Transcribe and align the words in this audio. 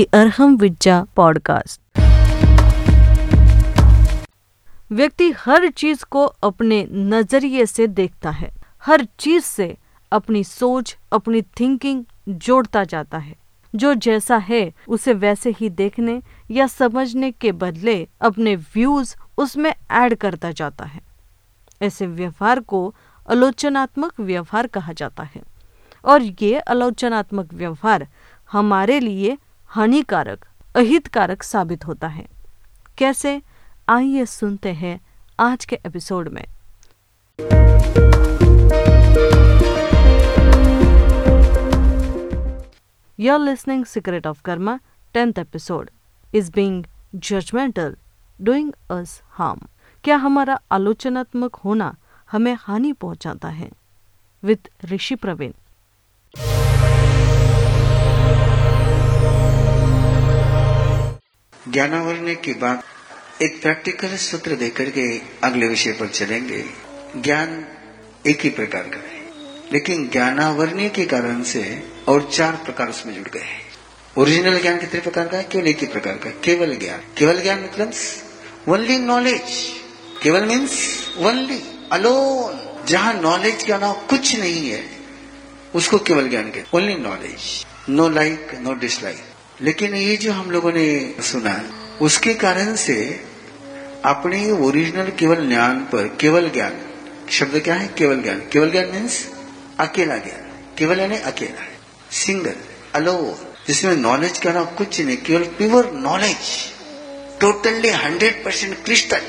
The 0.00 0.06
Arham 0.14 0.56
विज्जा 0.56 1.06
podcast. 1.16 1.98
व्यक्ति 4.92 5.30
हर 5.30 5.68
चीज़ 5.68 6.04
को 6.10 6.24
अपने 6.24 6.88
नज़रिए 6.92 7.66
से 7.66 7.86
देखता 7.86 8.30
है। 8.30 8.52
हर 8.82 9.06
चीज़ 9.18 9.42
से 9.42 9.76
अपनी 10.12 10.44
सोच, 10.44 10.98
अपनी 11.12 11.42
थिंकिंग 11.42 12.04
जोड़ता 12.28 12.84
जाता 12.84 13.18
है। 13.18 13.36
जो 13.74 13.94
जैसा 13.94 14.36
है, 14.36 14.72
उसे 14.88 15.12
वैसे 15.12 15.50
ही 15.50 15.68
देखने 15.68 16.22
या 16.50 16.66
समझने 16.66 17.30
के 17.30 17.52
बदले 17.52 18.08
अपने 18.20 18.56
व्यूज़ 18.56 19.16
उसमें 19.38 19.74
ऐड 19.90 20.14
करता 20.14 20.50
जाता 20.50 20.84
है। 20.84 21.00
ऐसे 21.82 22.06
व्यवहार 22.06 22.60
को 22.60 22.94
आलोचनात्मक 23.30 24.20
व्यवहार 24.20 24.66
कहा 24.66 24.92
जाता 24.92 25.22
है। 25.22 25.42
और 26.04 26.22
ये 26.22 26.58
आलोचनात्मक 26.58 27.54
व्यवहार 27.54 28.08
हमारे 28.52 29.00
लिए 29.00 29.38
हानिकारक, 29.74 30.46
अहितकारक 30.76 31.42
साबित 31.42 31.86
होता 31.86 32.08
है। 32.08 32.28
कैसे? 32.98 33.42
आइए 33.88 34.26
सुनते 34.26 34.72
हैं 34.72 35.00
आज 35.40 35.64
के 35.64 35.78
एपिसोड 35.86 36.28
में। 36.28 36.44
You're 43.20 43.48
listening 43.48 43.98
Secret 43.98 44.34
of 44.34 44.42
Karma 44.48 44.78
10th 45.16 45.46
episode. 45.46 45.88
Is 46.34 46.50
being 46.50 46.86
judgmental, 47.16 47.90
doing 48.42 48.72
us 48.92 49.08
harm. 49.40 49.66
क्या 50.04 50.16
हमारा 50.16 50.60
आलोचनात्मक 50.70 51.54
होना 51.54 51.96
हमें 52.32 52.56
हानि 52.60 52.92
पहुंचाता 52.92 53.48
है? 53.48 53.70
विद 54.42 54.58
ऋषि 54.84 55.14
प्रवीण 55.14 55.52
ज्ञानावरणे 61.68 62.34
के 62.34 62.52
बाद 62.52 62.82
एक 63.42 63.60
प्रैक्टिकल 63.62 64.16
सूत्र 64.16 64.54
देकर 64.54 64.90
के 64.90 65.06
अगले 65.44 65.66
विषय 65.68 65.92
पर 65.92 66.08
चलेंगे। 66.08 66.64
ज्ञान 67.16 67.64
एक 68.26 68.40
ही 68.40 68.50
प्रकार 68.50 68.82
का 68.82 68.98
है, 68.98 69.20
लेकिन 69.72 70.08
ज्ञानावरणीय 70.08 70.88
के 70.88 71.04
कारण 71.04 71.42
से 71.42 71.82
और 72.08 72.28
चार 72.32 72.56
प्रकार 72.64 72.88
उसमें 72.88 73.14
जुड़ 73.14 73.28
गए 73.28 73.40
हैं। 73.40 73.60
ओरिजिनल 74.18 74.60
ज्ञान 74.62 74.78
कितने 74.78 75.00
प्रकार 75.00 75.28
का 75.28 75.36
है? 75.36 75.44
केवल 75.44 75.68
एक 75.68 75.78
ही 75.78 75.86
प्रकार 75.86 76.14
का 76.14 76.30
केवल 76.44 76.76
ज्ञान। 76.76 77.00
केवल 77.18 77.40
ज्ञान 77.42 77.62
मतलब 77.62 77.92
ओनली 78.68 78.98
नॉलेज 78.98 79.42
केवल 80.22 80.46
मीन्स 80.46 80.74
ओनली 81.18 81.62
अलोन 81.92 82.84
जहाँ 82.86 83.14
नॉलेज 83.14 83.62
के 83.62 83.72
अलावा 83.72 83.92
कुछ 84.10 84.38
नहीं 84.38 84.70
है, 84.70 84.84
उसको 85.74 85.98
केवल 85.98 86.28
ज्ञान 86.28 86.50
कहते 86.50 86.76
only 86.76 86.94
knowledge 86.94 87.66
no 87.88 88.08
like 88.08 88.54
no 88.60 88.74
dislike 88.74 89.24
लेकिन 89.62 89.94
ये 89.94 90.16
जो 90.16 90.32
हम 90.32 90.50
लोगों 90.50 90.72
ने 90.72 91.14
सुना, 91.20 91.70
उसके 92.00 92.34
कारण 92.34 92.76
से 92.76 93.24
अपने 94.04 94.52
ओरिजिनल 94.52 95.10
केवल 95.10 95.48
ज्ञान 95.48 95.78
पर, 95.78 96.16
केवल 96.20 96.50
ज्ञान, 96.50 96.80
शब्द 97.30 97.60
क्या 97.60 97.74
है? 97.74 97.88
केवल 97.98 98.22
ज्ञान। 98.22 98.42
केवल 98.52 98.70
ज्ञान 98.70 98.86
मीन्स 98.86 99.28
अकेला 99.78 100.16
ज्ञान। 100.16 100.52
केवल 100.78 101.00
यानी 101.00 101.16
अकेला। 101.16 101.66
सिंगल 102.10 102.54
अलोन 102.94 103.52
जिसमें 103.68 103.96
नॉलेज 103.96 104.38
का 104.38 104.52
ना 104.52 104.64
कुछ 104.64 105.00
नहीं, 105.00 105.16
केवल 105.16 105.42
pure 105.42 105.90
knowledge 105.90 106.36
totally 107.40 107.88
hundred 107.88 108.44
percent 108.44 108.84
crystal 108.84 109.22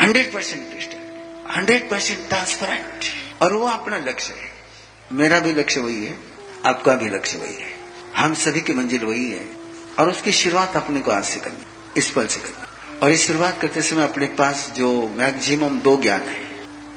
hundred 0.00 0.32
percent 0.32 0.70
crystal 0.72 0.98
hundred 1.56 1.90
percent 1.90 2.28
transparent 2.28 3.04
और 3.42 3.52
वो 3.52 3.66
अपना 3.66 3.98
लक्ष्य 3.98 4.34
है। 4.34 4.50
मेरा 5.12 5.40
भी 5.40 5.52
लक्ष्य 5.52 5.80
वही 5.80 6.06
है, 6.06 6.18
आपका 6.66 6.94
भी 6.94 7.08
लक्ष्य 7.08 7.38
वही 7.38 7.54
है। 7.54 7.80
हम 8.16 8.34
सभी 8.34 8.60
की 8.60 8.72
मंजिल 8.72 9.04
वही 9.04 9.30
है। 9.30 9.59
और 9.98 10.10
उसकी 10.10 10.32
शुरुआत 10.32 10.76
अपने 10.76 11.00
को 11.00 11.10
आज 11.10 11.24
से 11.24 11.40
करनी 11.40 11.64
इस 11.96 12.10
पल 12.10 12.26
से 12.26 12.40
करनी 12.40 12.98
और 12.98 13.10
इस 13.10 13.26
शुरुआत 13.26 13.60
करते 13.60 13.82
समय 13.82 14.02
अपने 14.02 14.26
पास 14.38 14.70
जो 14.76 14.90
मैक्सिमम 15.08 15.78
दो 15.80 15.96
ज्ञान 15.96 16.20
है, 16.20 16.48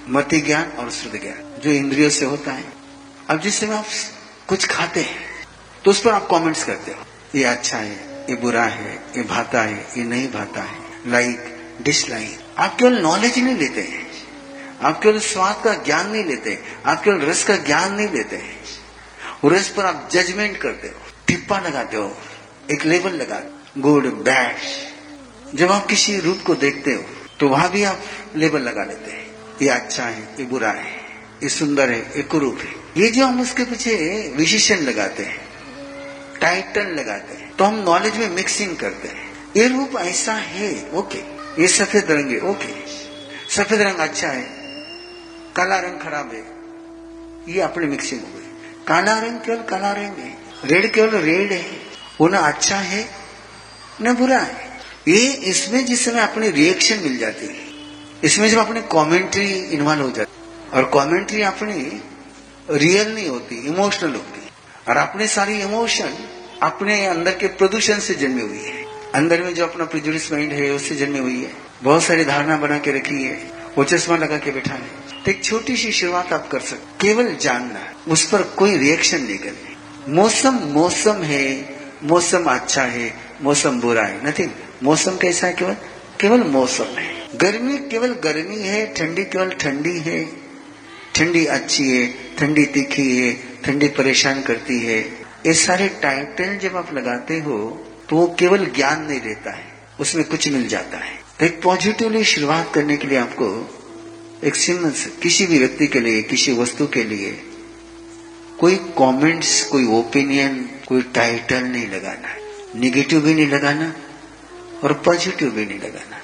मति 0.09 0.40
ज्ञान 0.42 0.72
और 0.80 0.90
श्रुति 0.92 1.18
ज्ञान, 1.18 1.62
जो 1.64 1.72
इंद्रियों 1.72 2.09
से 2.09 2.26
होता 2.26 2.52
है। 2.52 2.66
अब 3.30 3.40
जिस 3.40 3.59
समय 3.59 3.76
आप 3.76 3.86
कुछ 4.48 4.66
खाते 4.68 5.02
हैं 5.02 5.32
तो 5.86 5.92
उस 5.92 6.02
पर 6.02 6.12
आप 6.12 6.28
कमेंट्स 6.32 6.64
करते 6.64 6.92
हो। 6.92 7.06
ये 7.36 7.44
अच्छा 7.44 7.78
है, 7.78 8.26
ये 8.30 8.36
बुरा 8.36 8.64
है, 8.64 8.94
ये 9.18 9.24
भाता 9.24 9.62
है, 9.62 9.80
ये 9.98 10.03
नहीं 10.03 10.28
भाता 10.32 10.62
है। 10.62 10.78
लाइक 11.08 11.82
डिसलाइक 11.82 12.40
आप 12.58 12.78
केवल 12.80 12.98
नॉलेज 13.02 13.38
नहीं 13.40 13.56
लेते 13.56 13.82
हैं। 13.82 14.12
आप 14.82 15.02
केवल 15.02 15.20
स्वाद 15.20 15.62
का 15.64 15.74
ज्ञान 15.84 16.09
नहीं 16.09 16.24
लेते 16.26 16.59
आप 16.86 17.03
केवल 17.03 17.22
रस 17.22 17.44
का 17.44 17.56
ज्ञान 17.58 17.94
नहीं 17.94 18.08
लेते 18.08 18.36
हैं। 18.36 18.62
रस 19.46 19.68
पर 19.70 19.86
आप 19.86 20.09
जजमेंट 20.12 20.58
करते 20.58 20.88
हो, 20.88 21.12
टिप्पा 21.28 21.59
लगाते 21.59 21.98
हो। 21.98 22.18
एक 22.68 22.85
लेवल 22.85 23.13
लगा, 23.13 23.41
गुड, 23.79 24.06
बैड। 24.24 25.57
जब 25.57 25.72
आप 25.72 25.85
किसी 25.88 26.19
रूप 26.19 26.41
को 26.46 26.56
देखते 26.57 26.94
हो 26.94 27.03
तो 27.40 27.47
वहाँ 27.50 27.69
भी 27.72 27.84
आप 27.84 28.01
लेवल 28.35 28.62
लगा 28.62 28.84
लेते 28.84 29.12
हैं। 29.12 29.25
ये 29.62 29.69
अच्छा 29.69 30.03
है, 30.06 30.22
ये 30.40 30.46
बुरा 30.46 30.69
है, 30.72 30.91
ये 31.44 31.50
सुंदर 31.50 31.90
है, 31.90 32.00
ये 32.18 32.23
कुरूप 32.23 32.59
है। 32.59 32.72
ये 32.97 33.09
जो 33.09 33.25
हम 33.25 33.41
उसके 33.41 33.63
पीछे 33.66 33.96
विशेषण 34.38 34.81
लगाते 34.81 35.23
हैं 35.23 35.41
टाइटल 36.41 36.88
लगाते 36.91 37.34
हैं 37.34 37.56
तो 37.57 37.66
हम 37.66 37.75
नॉलेज 37.81 38.18
में 38.18 38.29
मिक्सिंग 38.31 38.75
करते 38.78 39.07
हैं। 39.07 39.31
ये 39.57 39.68
रूप 39.68 39.96
ऐसा 40.00 40.34
है 40.34 40.72
ओके 40.94 41.19
ये 41.62 41.68
सफ़ेद 41.69 42.12
रंग 42.12 42.31
है 42.31 42.40
ओके 42.50 42.73
सफ़ेद 43.50 43.81
रंग 43.81 44.00
अच्छा 44.00 44.28
है, 44.28 44.44
काला 45.56 45.79
रंग 45.79 46.00
खराब 46.00 46.31
है, 46.34 46.44
ये 47.47 47.62
अपनी 47.62 47.85
मिक्सिंग 47.88 48.22
हो 48.22 48.41
काला 48.88 49.19
रंग 49.19 49.40
केवल 49.40 49.62
काला 49.69 49.91
रंग 49.94 50.18
है 50.19 50.35
रेड 50.66 50.94
केवल 50.94 51.18
रेड 51.22 51.52
है। 51.52 51.83
वो 52.22 52.28
ना 52.28 52.40
अच्छा 52.40 52.78
है। 52.78 53.09
न, 54.01 54.13
बुरा 54.13 54.40
है। 54.40 54.72
ये 55.07 55.31
इसमें 55.44 55.85
जिस 55.85 56.06
समय 56.06 56.22
अपनी 56.22 56.50
रिएक्शन 56.50 57.00
मिल 57.00 57.18
जाती 57.18 57.46
है, 57.46 57.63
इसमें 58.24 58.50
जब 58.50 58.57
अपनी 58.57 58.81
कमेंट्री 58.81 59.47
इन्वॉल्व 59.51 60.01
हो 60.01 60.09
जाती 60.12 60.31
और 60.73 60.90
कमेंट्री 60.94 61.41
अपनी 61.41 62.02
रियल 62.69 63.13
नहीं 63.16 63.28
होती 63.28 63.56
इमोशनल 63.68 64.09
होती 64.09 64.47
और 64.90 64.97
अपने 64.97 65.28
सारी 65.28 65.59
इमोशन 65.62 66.13
अपने 66.63 67.06
अंदर 67.06 67.35
के 67.35 67.47
प्रदूषण 67.47 68.00
से 68.00 68.13
जन्मी 68.13 68.41
हुई 68.41 68.59
है। 68.59 68.85
अंदर 69.16 69.41
में 69.41 69.53
जो 69.56 69.66
अपना 69.68 69.85
प्रिजुडिस 69.85 70.31
माइंड 70.31 70.53
है, 70.53 70.69
उससे 70.72 70.96
जन्मी 70.96 71.19
हुई 71.19 71.41
है। 71.41 71.52
बहुत 71.84 72.03
सारी 72.03 72.25
धारणा 72.25 72.57
बना 72.57 72.78
के 72.78 72.91
रखी 72.91 73.23
है, 73.23 73.52
वो 73.78 73.84
चश्मा 73.84 74.18
लगा 74.18 74.38
के 74.38 74.52
बैठा 74.52 74.73
है। 74.73 75.22
तो 75.25 75.31
एक 75.31 75.44
छोटी 75.44 75.78
सी 75.78 75.91
शुरुआत 75.91 76.34
आप 76.34 76.47
कर 76.50 76.59
सकते 76.59 77.07
केवल 77.07 77.35
जानना, 77.35 77.79
उस 78.07 78.29
पर 78.31 78.41
कोई 78.41 78.78
रिएक्शन 78.78 79.22
नहीं 79.22 79.38
करनी। 79.38 80.13
मौसम 80.13 80.53
मौसम 80.53 81.22
है 81.23 81.72
मौसम 82.03 82.46
अच्छा 82.46 82.84
है, 82.84 83.14
मौसम 83.41 83.80
बुरा 83.81 84.03
है 84.03 84.28
नथिंग 84.28 84.50
मौसम 84.84 85.18
कैसा 85.18 85.47
है? 85.47 85.53
केवल 85.53 85.74
केवल 86.22 86.44
मौसम 86.50 86.97
है। 86.97 87.12
गर्मी 87.36 87.78
केवल 87.90 88.14
गर्मी 88.24 88.59
है, 88.59 88.86
ठंडी 88.94 89.24
केवल 89.25 89.50
ठंडी 89.52 89.97
है। 90.00 90.24
ठंडी 91.16 91.46
अच्छी 91.47 91.90
है, 91.90 92.06
ठंडी 92.38 92.66
तीखी 92.66 93.16
है, 93.18 93.34
ठंडी 93.64 93.88
परेशान 93.88 94.41
करती 94.41 94.80
है। 94.80 95.00
ये 95.46 95.53
सारे 95.53 95.88
टाइटल 96.02 96.58
जब 96.58 96.75
आप 96.78 96.94
लगाते 96.94 97.40
हो 97.40 97.58
तो 98.09 98.16
वो 98.16 98.28
केवल 98.40 98.66
ज्ञान 98.75 99.06
नहीं 99.06 99.20
देता 99.22 99.52
है। 99.52 99.72
उसमें 100.00 100.24
कुछ 100.25 100.47
मिल 100.50 100.68
जाता 100.68 100.97
है। 100.97 101.16
तो 101.40 101.46
एक 101.46 101.62
पॉजिटिवली 101.62 102.24
शुरुआत 102.24 102.72
करने 102.74 102.97
के 102.97 103.08
लिए 103.08 103.18
आपको 103.18 103.47
एक 104.44 104.56
सिंपल 104.56 104.94
किसी 105.22 105.46
भी 105.46 105.59
व्यक्ति 105.59 105.88
के 105.88 106.00
लिए, 106.00 106.22
किसी 106.22 106.53
वस्तु 106.53 106.88
के 106.88 107.03
लिए 107.03 107.31
कोई 108.59 108.75
कमेंट्स 109.00 109.64
कोई 109.64 109.85
ओपिनियन 109.90 110.70
कोई 110.88 111.02
टाइटल 111.02 111.64
नहीं 111.64 111.88
लगाना 111.88 112.28
है। 112.28 112.38
निगेटिव 112.76 113.22
भी 113.22 113.34
नहीं 113.34 113.48
लगाना 113.48 113.96
और 114.84 114.94
पॉजिटिव 114.94 115.50
भी 115.50 115.66
नहीं 115.66 115.80
लगाना 115.80 116.18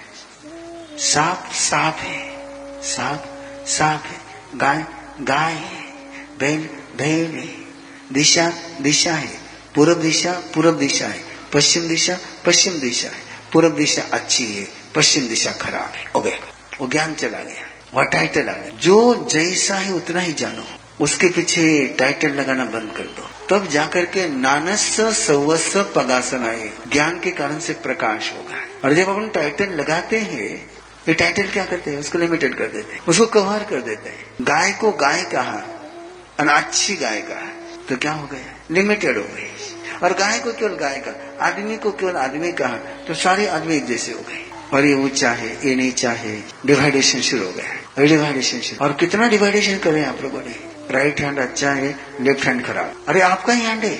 साफ़ 0.97 1.55
साफ़ 1.55 1.99
है। 1.99 2.33
साफ़ 2.81 3.25
साफ़ 3.67 4.07
है। 4.07 4.17
गाय 4.55 4.85
गाय 5.21 5.53
है। 5.53 5.93
बैल 6.39 6.69
बैल 6.97 7.31
है। 7.31 7.55
दिशा 8.13 8.53
दिशा 8.81 9.13
है। 9.13 9.39
पूर्व 9.75 9.93
दिशा 9.93 10.31
पूर्व 10.55 10.71
दिशा 10.71 11.07
है। 11.07 11.23
पश्चिम 11.53 11.87
दिशा 11.87 12.17
पश्चिम 12.45 12.73
दिशा 12.73 13.07
है। 13.07 13.21
पूर्व 13.53 13.69
दिशा 13.69 14.01
अच्छी 14.01 14.53
है। 14.53 14.67
पश्चिम 14.95 15.27
दिशा 15.27 15.51
खराब 15.51 15.91
है। 15.95 16.05
हो 16.15 16.21
गया। 16.21 16.37
वो 16.81 16.87
ज्ञान 16.87 17.13
चला 17.13 17.39
गया। 17.39 17.69
वह 17.93 18.03
टाइटल 18.03 18.49
आ 18.49 18.53
गया। 18.53 18.77
जो 18.77 19.27
जैसा 19.31 19.75
है 19.75 19.93
उतना 19.93 20.19
ही 20.19 20.33
जानो। 20.33 20.63
उसके 21.01 21.27
पीछे 21.27 21.87
टाइटल 21.87 22.29
लगाना 22.29 22.65
बंद 22.65 22.93
कर 22.97 23.03
दो। 23.03 23.38
तब 23.49 23.67
जाकर 23.67 24.05
के 24.05 24.29
नानस 24.29 25.01
सवस्व 25.01 25.83
पगासन 25.83 26.45
आए। 26.45 26.69
ज्ञान 26.91 27.19
के 27.19 27.31
कारण 27.31 27.59
से 27.59 27.73
प्रकाश 27.73 28.33
होगा। 28.33 28.87
और 28.87 28.93
जब 28.93 29.09
अपन 29.09 29.29
टाइटल 29.29 29.69
लगाते 29.69 30.17
हैं, 30.17 30.71
ये 31.07 31.13
टाइटल 31.13 31.47
क्या 31.47 31.65
करते 31.65 31.91
हैं? 31.91 31.97
उसको 31.97 32.17
लिमिटेड 32.17 32.55
कर 32.55 32.67
देते 32.67 32.93
हैं। 32.93 33.05
उसको 33.05 33.25
कवर 33.25 33.63
कर 33.63 33.81
देते 33.81 34.09
हैं। 34.09 34.25
गाय 34.41 34.71
को 34.71 34.91
गाय 34.91 35.23
कहा। 35.23 35.57
और 36.39 36.47
अच्छी 36.47 36.95
गाय 36.95 37.21
कहा। 37.21 37.47
तो 37.89 37.97
क्या 37.97 38.11
हो 38.11 38.27
गया? 38.27 38.65
लिमिटेड 38.71 39.17
हो 39.17 39.23
गई। 39.23 39.53
और 40.03 40.13
गाय 40.13 40.39
को 40.39 40.53
केवल 40.53 40.75
गाय 40.75 41.03
का 41.07 41.45
आदमी 41.45 41.77
को 41.77 41.91
केवल 41.91 42.15
आदमी 42.15 42.51
कहा। 42.51 42.77
तो 42.77 43.13
सारे 43.13 43.47
आदमी 43.47 43.75
एक 43.75 43.85
जैसे 43.85 44.11
हो 44.11 44.19
गए। 44.19 44.51
और 44.73 44.85
ये 44.85 44.93
ऊँचा 44.93 45.31
है, 45.31 45.69
ये 45.69 45.75
नीचा 45.75 46.11
है। 46.11 46.43
डिवाइडेशन 46.65 47.21
शुरू 47.21 47.45
हो 47.45 47.51
गया। 47.51 48.05
डिवाइडेशन 48.05 48.59
शुरू। 48.59 48.85
और 48.85 48.93
कितना 48.93 49.29
डिवाइडेशन 49.29 49.77
करें 49.77 50.05
आप 50.05 50.21
लोगों 50.21 50.39
ने? 50.39 50.68
राइट 50.91 51.19
हैंड 51.21 51.39
अच्छा 51.39 51.71
है, 51.71 51.95
लेफ़्ट 52.21 52.45
हैंड 52.45 52.65
खराब। 52.65 53.05
अरे 53.07 53.21
आपका 53.21 53.53
ही 53.53 53.61
हैंड 53.61 53.83
है। 53.83 53.95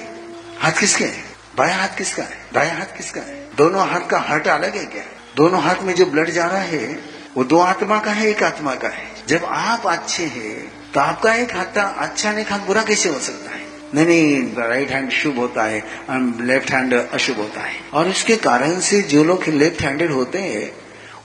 हाथ 0.59 0.79
किसके 0.79 1.03
है? 1.03 1.23
बाया 1.57 1.75
हाथ 1.75 1.97
किसका 1.97 2.23
है? 2.23 2.37
दाया 2.53 2.73
हाथ 2.73 2.97
किसका 2.97 3.21
है? 3.21 3.37
दोनों 3.57 3.87
हाथ 3.89 4.07
का 4.09 4.19
हार्ट 4.19 4.47
अलग 4.47 4.75
है 4.75 4.85
क्या? 4.85 5.03
दोनों 5.35 5.61
हाथ 5.61 5.83
में 5.83 5.93
जो 5.95 6.05
ब्लड 6.05 6.29
जा 6.29 6.45
रहा 6.45 6.61
है, 6.61 6.99
वो 7.37 7.43
दो 7.43 7.59
आत्मा 7.59 7.99
का 7.99 8.11
है, 8.11 8.27
एक 8.27 8.43
आत्मा 8.43 8.75
का 8.75 8.87
है। 8.87 9.07
जब 9.27 9.45
आप 9.45 9.87
अच्छे 9.87 10.23
हैं 10.25 10.91
तो 10.93 10.99
आपका 10.99 11.33
एक 11.33 11.55
हाथ 11.55 11.65
का 11.65 11.83
अच्छा 11.99 12.31
नहीं 12.31 12.45
हाथ 12.45 12.59
बुरा 12.59 12.83
कैसे 12.83 13.09
हो 13.09 13.19
सकता 13.19 13.51
है? 13.51 13.61
नहीं 13.93 14.05
नहीं 14.05 14.55
राइट 14.59 14.91
हैंड 14.91 15.11
शुभ 15.11 15.37
होता 15.37 15.63
है 15.63 15.83
लेफ़्ट 16.41 16.71
हैंड 16.71 16.93
अशुभ 16.93 17.37
होता 17.37 17.61
है। 17.61 17.79
और 17.93 18.07
इसके 18.07 18.35
कारण 18.37 18.79
से 18.79 19.01
जो 19.03 19.23
लोग 19.23 19.47
लेफ़्ट 19.49 19.81
हैंडेड 19.81 20.11
होते 20.11 20.39
हैं, 20.39 20.71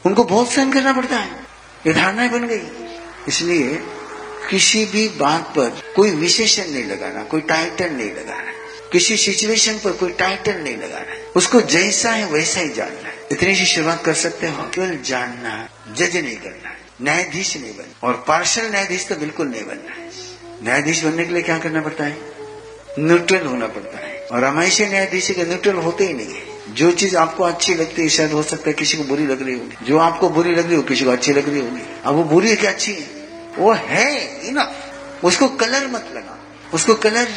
उनको 0.06 0.24
बहुत 0.24 0.52
सहन 0.52 0.72
करना 0.72 0.92
पड़ता 0.92 1.16
है। 1.16 1.30
ये 1.86 1.92
धारणा 1.92 2.26
बन 2.28 2.46
गई। 2.46 2.62
इसलिए 3.28 3.82
किसी 4.50 4.84
भी 4.84 5.08
बात 5.08 5.42
पर 5.42 5.82
कोई 5.96 6.10
विशेषण 6.10 6.70
नहीं 6.70 6.84
लगाना, 6.84 7.22
कोई 7.22 7.40
टाइटल 7.40 7.90
नहीं 7.90 8.10
लगाना। 8.10 8.52
किसी 8.92 9.16
सिचुएशन 9.16 9.78
पर 9.78 9.92
कोई 9.92 10.10
टाइटल 10.10 10.54
नहीं 10.54 10.76
लगाना। 10.76 11.32
उसको 11.36 11.60
जैसा 11.60 12.10
है, 12.10 12.26
वैसा 12.26 12.60
ही 12.60 12.68
जानना 12.68 13.08
है। 13.08 13.14
इतनी 13.32 13.54
सी 13.54 13.66
शुरुआत 13.66 14.04
कर 14.04 14.14
सकते 14.14 14.46
हो? 14.46 14.62
केवल 14.62 14.98
जानना 15.04 15.68
जज 15.94 16.16
नहीं 16.16 16.36
करना 16.36 16.76
न्यायाधीश 17.02 17.56
नहीं 17.56 17.76
बनना। 17.76 18.08
और 18.08 18.24
पार्शल 18.28 18.70
न्यायाधीश 18.70 19.06
तो 19.06 19.14
बिल्कुल 19.14 19.46
नहीं 19.48 19.62
बनना 19.62 19.92
है। 19.92 20.10
न्यायाधीश 20.64 21.02
बनने 21.02 21.24
के 21.24 21.32
लिए 21.32 21.42
क्या 21.42 21.58
करना 21.58 21.80
पड़ता 21.80 22.04
है? 22.04 22.18
न्यूट्रल 22.98 23.46
होना 23.46 23.66
पड़ता 23.66 24.06
है। 24.06 24.26
और 24.32 24.44
हमेशा 24.44 24.86
न्यायाधीश 24.86 25.30
के 25.30 25.44
न्यूट्रल 25.44 25.74
होते 25.74 26.06
ही 26.06 26.14
नहीं 26.14 26.34
है। 26.34 26.74
जो 26.74 26.90
चीज़ 26.90 27.16
आपको 27.16 27.44
अच्छी 27.44 27.74
लगती 27.74 28.02
है, 28.02 28.08
शायद 28.08 28.32
हो 28.32 28.42
सकता 28.42 28.64
है 28.66 28.72
किसी 28.72 28.96
को 28.96 29.04
बुरी 29.04 29.26
लग 29.26 29.42
रही 29.42 29.54
होगी। 29.54 29.86
जो 29.86 29.98
आपको 29.98 30.28
बुरी 30.28 30.54
लग 30.54 30.66
रही 30.66 30.76
हो, 30.76 30.82
किसी 30.82 31.04
को 31.04 31.10
अच्छी 31.10 31.32
लग 31.32 31.48
रही 31.48 31.60
होगी। 31.60 31.82
अब 32.04 32.14
वो 32.14 32.24
बुरी 32.24 32.50
है 32.50 32.56
कि 32.56 32.66
अच्छी 32.66 32.92
है? 32.92 33.13
वो 33.58 33.72
है 33.72 34.40
इनफ 34.46 34.76
उसको 35.24 35.48
कलर 35.48 35.86
मत 35.86 36.08
लगाओ। 36.14 36.36
उसको 36.74 36.94
कलर 36.94 37.28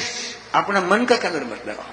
अपना 0.56 0.82
मन 0.82 1.06
का 1.06 1.18
कलर 1.18 1.44
मत 1.44 1.64
लगाओ। 1.68 1.88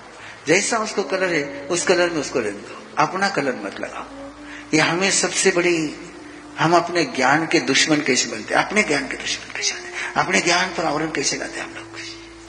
जैसा 0.46 0.78
उसको 0.78 1.02
कलर 1.02 1.32
है, 1.32 1.66
उस 1.70 1.86
कलर 1.86 2.10
में 2.10 2.20
उसको 2.20 2.38
रहने 2.38 2.50
दो। 2.50 2.86
अपना 2.98 3.28
कलर 3.28 3.54
मत 3.64 3.80
लगाओ। 3.80 4.32
ये 4.74 4.80
हमें 4.80 5.10
सबसे 5.10 5.50
बड़ी, 5.50 5.94
हम 6.58 6.76
अपने 6.76 7.04
ज्ञान 7.04 7.46
के 7.46 7.60
दुश्मन 7.60 7.96
कैसे 7.96 8.28
बनते 8.28 8.54
अपने 8.54 8.82
ज्ञान 8.82 9.08
के 9.08 9.16
दुश्मन 9.16 9.56
कैसे 9.56 9.74
बनते 9.74 10.20
अपने 10.20 10.40
ज्ञान 10.40 10.66
पर 10.66 10.84
आवरण 10.84 11.10
कैसे 11.10 11.36
लाते 11.36 11.60
हम 11.60 11.74
लोग? 11.76 11.86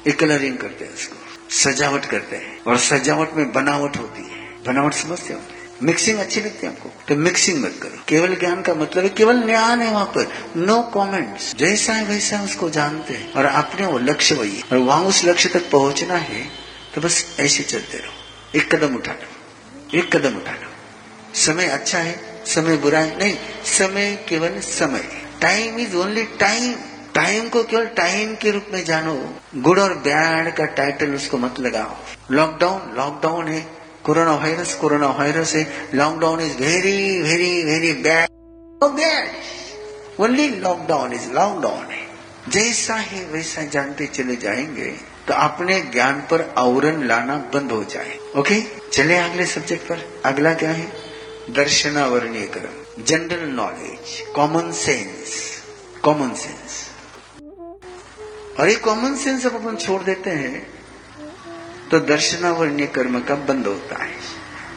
एक 0.07 0.19
कलरिंग 0.19 0.57
करते 0.57 0.85
हैं 0.85 0.93
उसको। 0.93 1.17
सजावट 1.49 2.05
करते 2.05 2.35
हैं। 2.35 2.63
और 2.63 2.77
सजावट 2.77 3.33
में 3.33 3.53
बनावट 3.53 3.97
होती 3.97 4.21
है। 4.21 4.63
बनावट 4.63 4.93
समझते 4.93 5.33
हो? 5.33 5.41
मिक्सिंग 5.83 6.19
अच्छी 6.19 6.41
लगती 6.41 6.65
है 6.67 6.73
आपको? 6.73 6.89
तो 7.07 7.15
मिक्सिंग 7.15 7.63
मत 7.63 7.79
करो। 7.83 8.03
केवल 8.07 8.35
ज्ञान 8.35 8.61
का 8.61 8.73
मतलब 8.73 9.03
है, 9.03 9.09
केवल 9.09 9.41
ज्ञान 9.41 9.81
है 9.81 9.91
वहाँ 9.91 10.05
पर। 10.07 10.31
नो 10.57 10.81
कमेंट्स 10.93 11.55
जैसा 11.55 11.93
है 11.93 12.05
वैसा 12.05 12.37
है 12.37 12.45
उसको 12.45 12.69
जानते 12.69 13.13
हैं। 13.13 13.33
और 13.33 13.45
अपने 13.45 13.85
वो 13.85 13.97
लक्ष्य 13.99 14.35
वही 14.35 14.61
और 14.71 14.77
वहाँ 14.77 15.03
उस 15.03 15.23
लक्ष्य 15.25 15.49
तक 15.49 15.69
पहुँचना 15.71 16.15
है 16.15 16.47
तो 16.95 17.01
बस 17.01 17.25
ऐसे 17.39 17.63
चलते 17.63 17.97
रहो। 17.97 18.59
एक 18.59 18.75
कदम 18.75 18.95
उठा 18.95 19.11
लो 19.11 19.99
एक 19.99 20.15
कदम 20.15 20.35
उठा 20.37 20.51
लो 20.51 20.69
समय 21.35 21.65
अच्छा 21.65 21.97
है, 21.97 22.43
समय 22.45 22.77
बुरा 22.77 22.99
है। 22.99 23.17
नहीं, 23.19 23.37
समय 23.77 24.25
केवल 24.29 24.59
समय 24.59 25.07
time 25.41 25.79
is 25.79 25.95
only 25.95 26.23
time 26.39 26.73
time 27.15 27.47
को 27.49 27.63
केवल 27.63 27.85
टाइम 27.87 28.35
के 28.35 28.51
रूप 28.51 28.65
में 28.73 28.83
जानो। 28.85 29.13
गुड 29.55 29.79
और 29.79 29.93
बैड 29.97 30.53
का 30.55 30.65
टाइटल 30.65 31.13
उसको 31.15 31.37
मत 31.37 31.59
लगाओ। 31.59 31.95
लॉकडाउन 32.31 32.93
लॉकडाउन 32.97 33.47
है। 33.47 33.84
कोरोना 34.05 34.35
वायरस 34.35 34.73
कोरोना 34.73 35.07
वायरस 35.07 35.55
है 35.55 35.89
lockdown 35.93 36.41
is 36.41 36.57
very 36.57 37.21
very 37.21 37.63
very 37.63 37.93
bad 37.93 38.29
bad 38.83 39.29
only 40.19 40.47
lockdown 40.49 41.13
is 41.13 41.31
lockdown 41.31 41.85
है 41.85 42.03
जैसा 42.49 42.95
है 42.95 43.25
वैसा 43.25 43.61
जानते 43.61 44.07
चले 44.07 44.35
जाएँगे 44.35 44.91
तो 45.27 45.33
अपने 45.33 45.79
ज्ञान 45.81 46.19
पर 46.21 46.53
आवरण 46.57 47.03
लाना 47.03 47.35
बंद 47.53 47.71
हो 47.71 47.83
जाए। 47.83 48.17
ओके 48.37 48.61
चले 48.93 49.17
अगले 49.17 49.45
सब्जेक्ट 49.45 49.87
पर। 49.89 50.21
अगला 50.25 50.53
क्या 50.53 50.69
है? 50.69 50.85
दर्शनावरणीय 51.49 52.45
कर्म 52.47 53.03
general 53.03 53.49
knowledge 53.49 54.21
common 54.35 54.71
sense 54.71 55.33
common 56.03 56.33
sense 56.35 56.89
और 58.59 58.69
ये 58.69 58.75
कॉमन 58.75 59.15
सेंस 59.15 59.43
जब 59.43 59.55
अपन 59.55 59.75
छोड़ 59.75 60.01
देते 60.03 60.29
हैं। 60.29 60.74
तो 61.91 61.99
दर्शनावरणीय 62.01 62.87
कर्म 62.87 63.19
का 63.19 63.35
बंद 63.35 63.67
होता 63.67 64.03
है। 64.03 64.13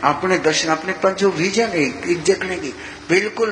अपने 0.05 0.39
दर्शन 0.39 0.69
अपने 0.69 0.93
पर 0.95 1.15
जो 1.15 1.31
विजन 1.31 1.69
है 1.69 1.83
एक 1.83 2.23
जगने 2.25 2.57
की, 2.57 2.69
बिल्कुल 3.09 3.51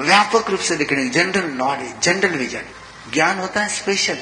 व्यापक 0.00 0.50
रूप 0.50 0.60
से 0.60 0.76
दिखने 0.76 1.02
की 1.02 1.10
जनरल 1.10 1.50
नॉलेज 1.52 1.90
जनरल 2.02 2.36
विजन 2.36 2.62
ज्ञान 3.12 3.38
होता 3.38 3.62
है 3.62 3.68
स्पेशल 3.68 4.18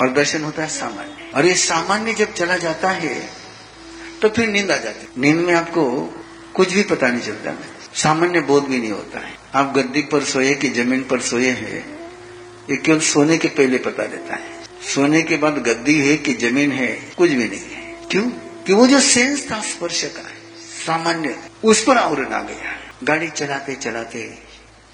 और 0.00 0.12
दर्शन 0.12 0.44
होता 0.44 0.62
है 0.62 0.68
सामान्य। 0.68 1.30
और 1.34 1.46
ये 1.46 1.54
सामान्य 1.56 2.14
जब 2.14 2.32
चला 2.34 2.56
जाता 2.58 2.90
है 2.90 3.14
तो 4.22 4.28
फिर 4.28 4.48
नींद 4.48 4.70
आ 4.70 4.76
जाती 4.76 5.00
है। 5.00 5.20
नींद 5.22 5.46
में 5.46 5.54
आपको 5.54 5.84
कुछ 6.54 6.72
भी 6.72 6.82
पता 6.82 7.08
नहीं 7.08 7.22
चलता। 7.22 7.52
सामान्य 7.94 8.40
बोध 8.42 8.64
भी 8.64 8.78
नहीं 8.78 8.90
होता 8.90 9.18
है। 9.18 9.34
आप 9.54 9.72
गद्दी 9.76 10.02
पर 10.02 10.24
सोए 10.24 10.54
कि 10.54 10.68
ज़मीन 10.70 11.02
पर 11.02 11.20
सोए 11.20 11.50
हैं, 11.50 11.84
ये 12.70 12.76
केवल 12.76 13.00
सोने 13.02 13.38
के 13.38 13.48
पहले 13.50 13.78
पता 13.78 14.06
देता 14.06 14.34
है। 14.34 14.59
सोने 14.82 15.22
के 15.22 15.36
बाद 15.36 15.54
गद्दी 15.54 16.08
है 16.08 16.16
कि 16.16 16.34
ज़मीन 16.34 16.72
है, 16.72 17.12
कुछ 17.18 17.30
भी 17.30 17.48
नहीं 17.48 17.60
है। 17.60 17.96
क्यों? 18.10 18.30
कि 18.66 18.72
वो 18.72 18.86
जो 18.86 19.00
सेंस 19.00 19.50
था 19.50 19.60
स्पर्श 19.60 20.04
का, 20.04 20.22
सामान्य, 20.86 21.38
उस 21.64 21.84
पर 21.84 21.96
आवरण 21.96 22.26
आ 22.26 22.42
गया। 22.42 22.94
गाड़ी 23.04 23.28
चलाते 23.28 23.74
चलाते, 23.74 24.38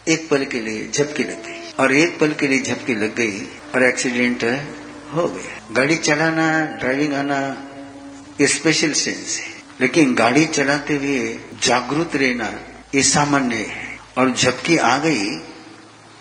एक 0.09 0.29
पल 0.29 0.45
के 0.45 0.61
लिए 0.61 0.91
झपकी 0.95 1.25
लग 1.25 1.47
गई। 1.47 1.73
और 1.81 1.95
एक 1.95 2.19
पल 2.19 2.33
के 2.33 2.49
लिए 2.49 2.61
झपकी 2.61 2.95
लग 2.95 3.15
गई 3.15 3.41
और 3.75 3.83
एक्सीडेंट 3.83 4.45
हो 5.15 5.29
गया। 5.29 5.69
गाड़ी 5.73 5.97
चलाना 5.97 6.65
ड्राइविंग 6.65 7.15
आना, 7.15 7.69
ये 8.41 8.47
स्पेशल 8.47 8.93
सेंस 8.93 9.41
है। 9.41 9.49
लेकिन 9.81 10.15
गाड़ी 10.15 10.45
चलाते 10.45 10.95
हुए 10.95 11.39
जागरूक 11.63 12.17
रहना, 12.17 12.61
ये 12.95 13.03
सामान्य 13.03 13.57
है। 13.57 13.99
और 14.19 14.33
झपकी 14.33 14.77
आ 14.77 14.99
गई 14.99 15.56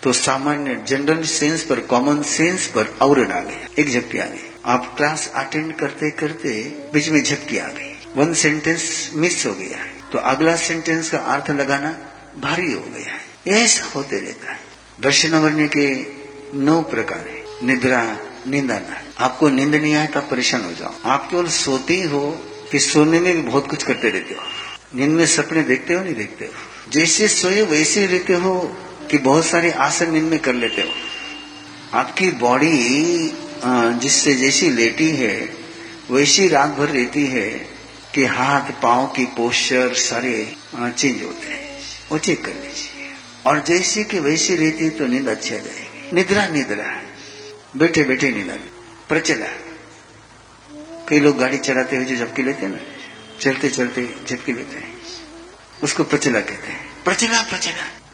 तो 0.05 0.13
सामान्य 0.13 0.83
जनरल 0.87 1.23
सेंस 1.23 1.63
पर 1.63 1.79
कॉमन 1.79 2.21
सेंस 2.21 2.67
पर 2.67 2.97
और 3.01 3.31
आ 3.31 3.39
गया। 3.39 3.67
एक 3.79 3.89
झपकी 3.89 4.17
आ 4.17 4.25
गई। 4.25 4.51
आप 4.65 4.93
क्लास 4.97 5.31
अटेंड 5.35 5.75
करते 5.75 6.11
करते 6.11 6.49
बीच 6.93 7.09
में 7.09 7.23
झपकी 7.23 7.57
आ 7.57 7.67
गई। 7.67 7.97
वन 8.15 8.33
सेंटेंस 8.33 9.11
मिस 9.13 9.45
हो 9.45 9.53
गया 9.53 9.77
है। 9.77 9.93
तो 10.11 10.17
अगला 10.17 10.55
सेंटेंस 10.55 11.09
का 11.09 11.17
अर्थ 11.17 11.49
लगाना 11.49 11.89
भारी 12.39 12.73
हो 12.73 12.79
गया 12.79 13.13
है। 13.13 13.63
ऐसा 13.63 13.85
होते 13.85 14.19
रहता 14.19 14.51
है। 14.51 14.59
दर्शन 15.01 15.69
के 15.77 16.05
नौ 16.57 16.81
प्रकार 16.81 17.25
है। 17.27 17.67
निद्रा, 17.67 18.17
निंदाना। 18.47 19.03
आपको 19.25 19.49
नींद 19.49 19.75
नहीं 19.75 19.95
आए 19.95 20.07
तो 20.07 20.21
परेशान 20.21 20.65
हो 20.65 20.71
जाओ। 20.71 20.93
आप 21.05 21.29
केवल 21.31 21.47
सोते 21.47 21.93
ही 21.93 22.03
हो 22.03 22.45
कि 22.71 22.79
सोने 22.79 23.19
में 23.19 23.35
भी 23.35 23.41
बहुत 23.41 23.69
कुछ 23.69 23.83
करते 23.83 24.09
रहते 24.09 24.33
हो। 24.33 24.41
नींद 24.95 25.11
में 25.11 25.25
सपने 25.25 25.63
देखते 25.63 25.93
हो, 25.93 26.03
नहीं 26.03 26.15
देखते 26.15 26.45
हो। 26.45 26.51
जैसे 26.91 27.27
सोए 27.27 27.61
वैसे 27.61 28.05
रहते 28.05 28.33
हो। 28.33 28.77
कि 29.11 29.17
बहुत 29.17 29.45
सारे 29.45 29.71
आसन 29.71 30.11
नींद 30.11 30.23
में 30.23 30.39
कर 30.39 30.53
लेते 30.53 30.81
हो। 30.81 30.93
आपकी 31.93 32.29
बॉडी 32.31 33.31
जिससे 33.99 34.33
जैसी 34.35 34.69
लेटी 34.69 35.09
है, 35.09 35.35
वैसी 36.11 36.47
रात 36.47 36.69
भर 36.69 36.89
रहती 36.89 37.25
है 37.25 37.49
कि 38.15 38.25
हाथ, 38.25 38.71
पाँव 38.81 39.07
की 39.07 39.25
पोस्चर 39.25 39.93
सारे 39.93 40.55
चेंज 40.75 41.23
होते 41.23 41.47
हैं। 41.47 41.79
वो 42.11 42.17
चेक 42.17 42.45
कर 42.45 42.53
लीजिए। 42.53 43.11
और 43.45 43.63
जैसे 43.63 44.03
कि 44.03 44.19
वैसी 44.19 44.55
रहती 44.55 44.83
है 44.83 44.89
तो 44.89 45.07
नींद 45.07 45.27
अच्छी 45.27 45.55
आ 45.55 45.57
जाएगी। 45.57 46.09
निद्रा 46.13 46.45
निद्रा। 46.47 47.01
बैठे 47.77 48.03
बैठे 48.03 48.31
नींद 48.31 48.59
प्रचला। 49.09 49.47
कई 51.09 51.19
लोग 51.19 51.37
गाड़ी 51.37 51.57
चलाते 51.57 51.95
हुए 51.95 52.05
जो 52.05 52.15
झपकी 52.15 52.43
लेते 52.43 52.65
हैं 52.65 52.73
ना 52.73 52.79
चलते 53.41 53.69
चलते 53.69 54.15
झपकी 54.29 54.53
लेते 54.53 54.77
हैं। 54.77 54.93
उसको 55.83 56.03
प्रचला 56.03 56.39
कहते 56.39 56.67
हैं। 56.67 57.03
प्रचला 57.03 57.41
प्रचला। 57.41 58.04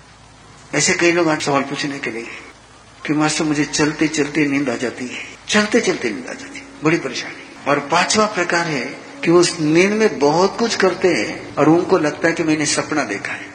ऐसे 0.76 0.94
कई 0.94 1.12
लोग 1.12 1.30
आज 1.30 1.42
सवाल 1.42 1.62
पूछने 1.62 2.00
के 2.00 2.12
लिए 2.12 2.28
कि 3.06 3.14
मास्टर, 3.14 3.44
मुझे 3.44 3.66
चलते 3.66 4.08
चलते 4.08 4.46
नींद 4.46 4.70
आ 4.70 4.76
जाती 4.76 5.08
है। 5.08 5.24
चलते 5.48 5.82
चलते 5.82 6.10
नींद 6.10 6.28
आ 6.30 6.34
जाती 6.34 6.60
है। 6.60 6.66
बड़ी 6.84 6.98
परेशानी। 6.98 7.70
और 7.72 7.80
पांचवा 7.80 8.26
प्रकार 8.26 8.68
है 8.68 8.86
कि 9.24 9.32
उस 9.32 9.60
नींद 9.60 9.92
में 9.92 10.20
बहुत 10.20 10.58
कुछ 10.60 10.76
करते 10.76 11.08
हैं 11.08 11.56
और 11.56 11.70
उनको 11.70 11.98
लगता 11.98 12.28
है 12.28 12.34
कि 12.34 12.44
मैंने 12.44 12.66
सपना 12.66 13.04
देखा 13.04 13.34
है। 13.34 13.51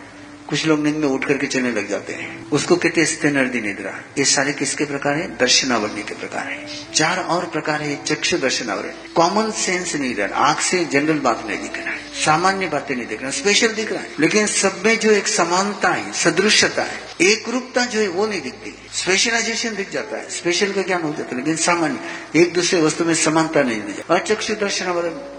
कुछ 0.49 0.67
लोग 0.67 0.85
नींद 0.85 0.97
में 0.97 1.09
उठ 1.09 1.25
करके 1.25 1.47
चलने 1.47 1.71
लग 1.71 1.89
जाते 1.89 2.13
हैं। 2.13 2.51
उसको 2.51 2.77
कहते 2.77 3.01
हैं 3.01 3.09
स्तेनर्दी 3.09 3.61
निद्रा। 3.61 3.91
ये 4.19 4.25
सारे 4.25 4.53
किसके 4.53 4.85
प्रकार 4.85 5.15
है? 5.15 5.37
दर्शनावरणी 5.37 6.03
के 6.03 6.15
प्रकार 6.15 6.47
है। 6.47 6.67
चार 6.95 7.19
और 7.19 7.45
प्रकार 7.45 7.83
है 7.83 8.05
चक्षु 8.05 8.39
दर्शनावरण 8.39 8.89
कॉमन 8.89 9.51
सेंस 9.51 9.95
नहीं 9.95 10.15
रहना, 10.15 10.37
आँख 10.37 10.61
से 10.61 10.85
जनरल 10.85 11.19
बात 11.19 11.45
नहीं 11.47 11.63
दिख 11.63 11.77
रहा 11.77 11.91
है। 11.91 11.97
सामान्य 11.97 12.67
बातें 12.67 12.97
नहीं 12.97 13.07
दिख 13.07 13.23
रहा 13.23 13.31
स्पेशल 13.31 13.69
दिख 13.69 13.93
रहा 13.93 14.03
है। 14.03 14.11
लेकिन 14.21 14.47
सब 14.47 14.83
में 14.85 14.99
जो 14.99 15.11
एक 15.11 15.29
समानता 15.29 15.89
है, 15.89 16.13
सदृश्यता 16.13 16.83
है 16.83 17.01
एक 17.21 17.49
रूपता 17.49 17.85
जो 17.85 18.01
है, 18.01 18.09
वो 18.09 18.27
नहीं 18.27 18.41
दिखती। 18.41 18.75
स्पेशलाइजेशन 18.95 19.75
दिख 19.75 19.91
जाता 19.91 20.17
है। 20.17 20.31
स्पेशल 20.31 20.73
का 20.73 20.83
ज्ञान 20.83 21.03
हो 21.03 21.15
जाता 21.19 21.31
है? 21.31 21.37
लेकिन 21.37 21.57
सामान्य, 21.57 22.01
एक 22.41 22.53
दूसरे 22.53 22.81
वस्तु 22.81 23.05
में 23.05 23.15
समानता 23.15 23.63
नहीं 23.63 23.83
दिख 23.83 23.97
जाती। 23.97 24.35
चक्षु 24.35 24.55
दर्शनावरण 24.55 25.36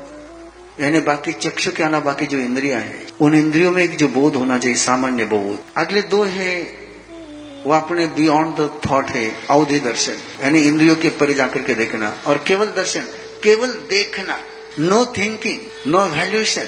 यानी 0.79 1.00
बाकी 1.00 1.34
चक्षु 1.34 1.72
के 1.72 1.84
आना 1.84 2.00
बाकी 2.00 2.25
जो 2.25 2.38
इंद्रिया 2.38 2.79
है, 2.79 3.07
उन 3.22 3.36
इंद्रियों 3.36 3.72
में 3.72 3.84
एक 3.84 3.98
जो 3.98 4.07
बोध 4.07 4.36
होना 4.36 4.57
चाहिए, 4.57 4.77
सामान्य 4.77 5.25
बोध। 5.25 5.60
अगले 5.77 6.01
दो 6.01 6.24
है, 6.24 6.62
वो 7.63 7.74
अपने 7.74 8.07
बियॉन्ड 8.07 8.55
द 8.55 8.81
थॉट 8.89 9.07
है, 9.10 9.36
अवधि 9.50 9.79
दर्शन, 9.79 10.13
यानी 10.43 10.60
इंद्रियों 10.60 10.96
के 10.96 11.10
परे 11.10 11.34
जाकर 11.34 11.62
के 11.62 11.74
देखना। 11.74 12.24
और 12.27 12.43
केवल 12.48 12.65
दर्शन, 12.65 13.01
केवल 13.43 13.67
देखना 13.67 14.39
नो 14.79 15.05
थिंकिंग 15.05 15.57
नो 15.88 16.07
वैल्यूएशन 16.07 16.65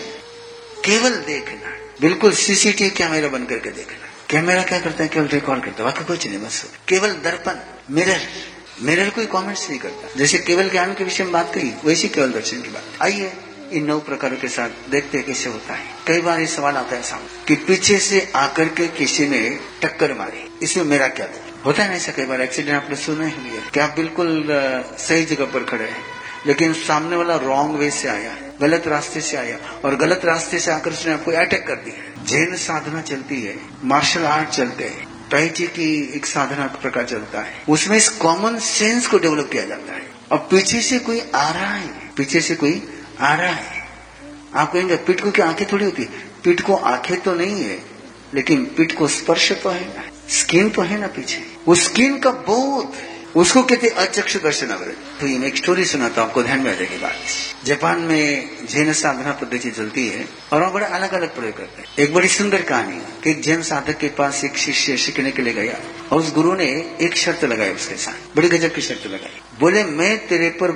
केवल 0.85 1.09
देखना। 1.09 1.69
बिल्कुल 2.01 2.33
सीसीटीवी 2.33 2.89
कैमरा 2.89 3.27
बन 3.27 3.45
करके 3.45 3.69
देखना। 3.69 4.09
कैमरा 4.29 4.63
क्या 4.63 4.79
करता 4.79 5.03
है? 5.03 5.09
केवल 5.09 5.27
रिकॉर्ड 5.27 5.63
करता 5.65 5.83
है। 5.83 5.83
बाकी 5.83 6.05
कुछ 6.05 6.27
नहीं, 6.27 6.39
बस। 6.39 6.65
केवल 6.87 7.09
दर्पण 7.09 7.55
मिरर 7.95 8.21
मिरर 8.81 9.09
कोई 9.09 9.25
कमेंट्स 9.25 9.69
नहीं 9.69 9.79
करता। 9.79 10.09
जैसे 10.17 10.37
केवल 10.37 10.69
ज्ञान 10.69 10.93
के 10.93 11.03
विषय 11.03 11.23
में 11.23 11.33
बात 11.33 11.55
कही 11.55 11.71
वैसी 11.85 12.09
केवल 12.09 12.31
दर्शन 12.31 12.61
की 12.61 12.69
बात। 12.69 12.83
आइए 13.01 13.31
इन 13.71 13.85
नौ 13.85 13.97
प्रकारों 14.01 14.38
के 14.38 14.47
साथ 14.49 14.91
देखते 14.91 15.21
कैसे 15.21 15.49
होता 15.49 15.73
है। 15.73 15.85
कई 16.07 16.21
बार 16.21 16.39
ये 16.39 16.47
सवाल 16.47 16.75
आता 16.77 16.95
है 16.95 17.01
सामने 17.03 17.43
कि 17.47 17.55
पीछे 17.65 17.97
से 17.99 18.21
आकर 18.35 18.69
के 18.69 18.88
किसी 18.89 19.27
ने 19.27 19.39
टक्कर 19.81 20.13
मारी, 20.13 20.49
इसमें 20.63 20.83
मेरा 20.85 21.07
क्या 21.09 21.27
था 21.27 21.47
होता 21.65 21.83
है 21.83 21.89
ना 21.89 21.95
ऐसा 21.95 22.11
कई 22.11 22.25
बार 22.25 22.41
एक्सीडेंट 22.41 22.75
आपने 22.75 22.95
सुना 22.95 23.25
ही 23.25 23.49
है 23.49 23.61
कि 23.73 23.79
आप 23.79 23.95
बिल्कुल 23.95 24.47
सही 24.99 25.25
जगह 25.25 25.45
पर 25.45 25.63
खड़े 25.65 25.85
हैं, 25.85 26.03
लेकिन 26.45 26.73
सामने 26.75 27.15
वाला 27.15 27.35
रॉन्ग 27.38 27.75
वे 27.75 27.89
से 27.91 28.07
आया, 28.07 28.35
गलत 28.61 28.88
रास्ते 28.88 29.21
से 29.21 29.38
आया, 29.38 29.57
और 29.85 29.95
गलत 29.95 30.25
रास्ते 30.25 30.59
से 30.59 30.71
आकर 30.71 30.91
उसने 30.91 31.13
आपको 31.13 31.31
अटैक 31.33 31.67
कर 31.67 31.75
दिया। 31.77 32.23
जैन 32.25 32.55
साधना 32.57 33.01
चलती 33.03 33.41
है 33.41 33.55
मार्शल 33.85 34.25
आर्ट 34.25 34.49
चलते 34.49 34.83
हैं 34.85 35.07
टाइची 35.31 35.67
की 35.69 35.91
एक 36.15 36.25
साधना 36.25 36.65
प्रकार 36.81 37.05
चलता 37.05 37.41
है, 37.41 37.53
उसमें 37.69 37.97
इस 37.97 38.09
कॉमन 38.17 38.57
सेंस 38.59 39.07
को 39.07 39.17
डेवलप 39.17 39.49
किया 39.51 39.65
जाता 39.65 39.93
है। 39.93 40.07
और 40.31 40.38
पीछे 40.51 40.81
से 40.81 40.99
कोई 40.99 41.19
आ 41.35 41.49
रहा 41.51 41.73
है, 41.73 41.89
पीछे 42.17 42.41
से 42.41 42.55
कोई 42.55 42.81
आ 43.19 43.33
रहा 43.33 43.53
है। 43.53 43.88
आप 44.55 44.73
कहेंगे, 44.73 44.95
पीठ 44.95 45.21
को 45.21 45.31
क्या 45.31 45.45
आँखें 45.45 45.67
थोड़ी 45.71 45.85
होती 45.85 46.03
है? 46.03 46.09
पीठ 46.43 46.61
को 46.61 46.75
आँखें 46.75 47.19
तो 47.21 47.33
नहीं 47.33 47.63
है, 47.63 47.79
लेकिन 48.33 48.65
पीठ 48.65 48.95
को 48.95 49.07
स्पर्श 49.07 49.51
तो 49.51 49.69
है 49.69 49.85
ना। 49.88 50.03
स्किन 50.29 50.69
तो 50.69 50.81
है 50.81 50.99
ना 50.99 51.07
पीछे। 51.07 51.43
उस 51.67 51.85
स्किन 51.85 52.19
का 52.19 52.31
बोध 52.31 52.93
उसको 53.35 53.61
कहते 53.63 53.88
अचक्ष 53.88 54.38
दर्शन 54.38 54.67
तो 55.21 55.27
ये 55.27 55.38
मैं 55.39 55.47
एक 55.47 55.57
स्टोरी 55.57 55.85
सुनाता 55.85 56.21
हूँ, 56.21 56.29
आपको 56.29 56.43
ध्यान 56.43 56.59
में 56.59 56.71
आ 56.71 56.73
जाएगी 56.73 56.97
बात। 56.97 57.13
जापान 57.65 57.99
में 57.99 58.49
जैन 58.67 58.93
साधना 58.93 59.31
पद्धति 59.31 59.71
चलती 59.71 60.07
है, 60.07 60.27
और 60.53 60.61
वहाँ 60.61 60.73
बड़े 60.73 60.85
अलग 60.85 61.13
अलग 61.13 61.35
प्रयोग 61.35 61.57
करते 61.57 61.81
हैं। 61.81 61.95
एक 61.99 62.13
बड़ी 62.13 62.27
सुंदर 62.27 62.61
कहानी 62.61 62.97
कि 63.23 63.31
एक 63.31 63.41
जैन 63.41 63.61
साधक 63.61 63.97
के 63.97 64.07
पास 64.07 64.43
एक 64.43 64.57
शिष्य 64.57 64.97
सीखने 64.97 65.31
के 65.31 65.41
लिए 65.41 65.53
गया, 65.53 65.79
और 66.11 66.19
उस 66.19 66.33
गुरु 66.33 66.53
ने 66.53 66.97
एक 67.01 67.15
शर्त 67.15 67.45
लगाई 67.45 67.69
उसके 67.69 67.95
साथ। 67.95 68.35
बड़ी 68.35 68.49
गजब 68.49 68.73
की 68.73 68.81
शर्त 68.81 69.07
लगाई। 69.07 69.41
बोले, 69.59 69.83
मैं 69.83 70.27
तेरे 70.27 70.49
पर 70.49 70.71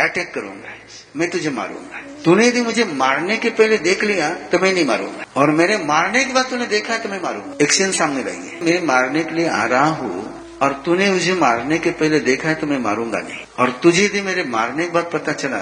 अटैक 0.00 0.32
करूँगा। 0.34 0.74
मैं 1.16 1.28
तुझे 1.30 1.50
मारूँगा। 1.50 2.00
तूने 2.24 2.46
यदि 2.46 2.60
मुझे 2.62 2.84
मारने 2.86 3.36
के 3.36 3.50
पहले 3.50 3.76
देख 3.80 4.04
लिया 4.04 4.28
तो 4.50 4.58
मैं 4.58 4.72
नहीं 4.74 4.84
मारूँगा। 4.86 5.24
और 5.36 5.50
मेरे 5.50 5.76
मारने 5.84 6.24
के 6.24 6.32
बाद 6.32 6.50
तूने 6.50 6.66
देखा 6.66 6.98
तो 6.98 7.08
मैं 7.08 7.20
मारूँगा। 7.22 7.56
एक 7.62 7.72
सीन 7.72 7.92
सामने 7.92 8.22
है 8.22 8.60
मैं 8.62 8.82
मारने 8.86 9.24
के 9.24 9.34
लिए 9.34 9.48
आ 9.48 9.64
रहा 9.64 9.88
हूँ, 9.92 10.24
और 10.62 10.72
तूने 10.84 11.10
मुझे 11.10 11.34
मारने 11.34 11.78
के 11.78 11.90
पहले 11.92 12.20
देखा 12.20 12.48
है 12.48 12.54
तो 12.54 12.66
मैं 12.66 12.78
मारूँगा 12.78 13.18
नहीं। 13.18 13.44
और 13.58 13.70
तुझे 13.82 14.04
यदि 14.04 14.20
मेरे 14.20 14.44
मारने 14.46 14.84
के 14.84 14.92
बाद 14.92 15.10
पता 15.12 15.32
चला 15.34 15.58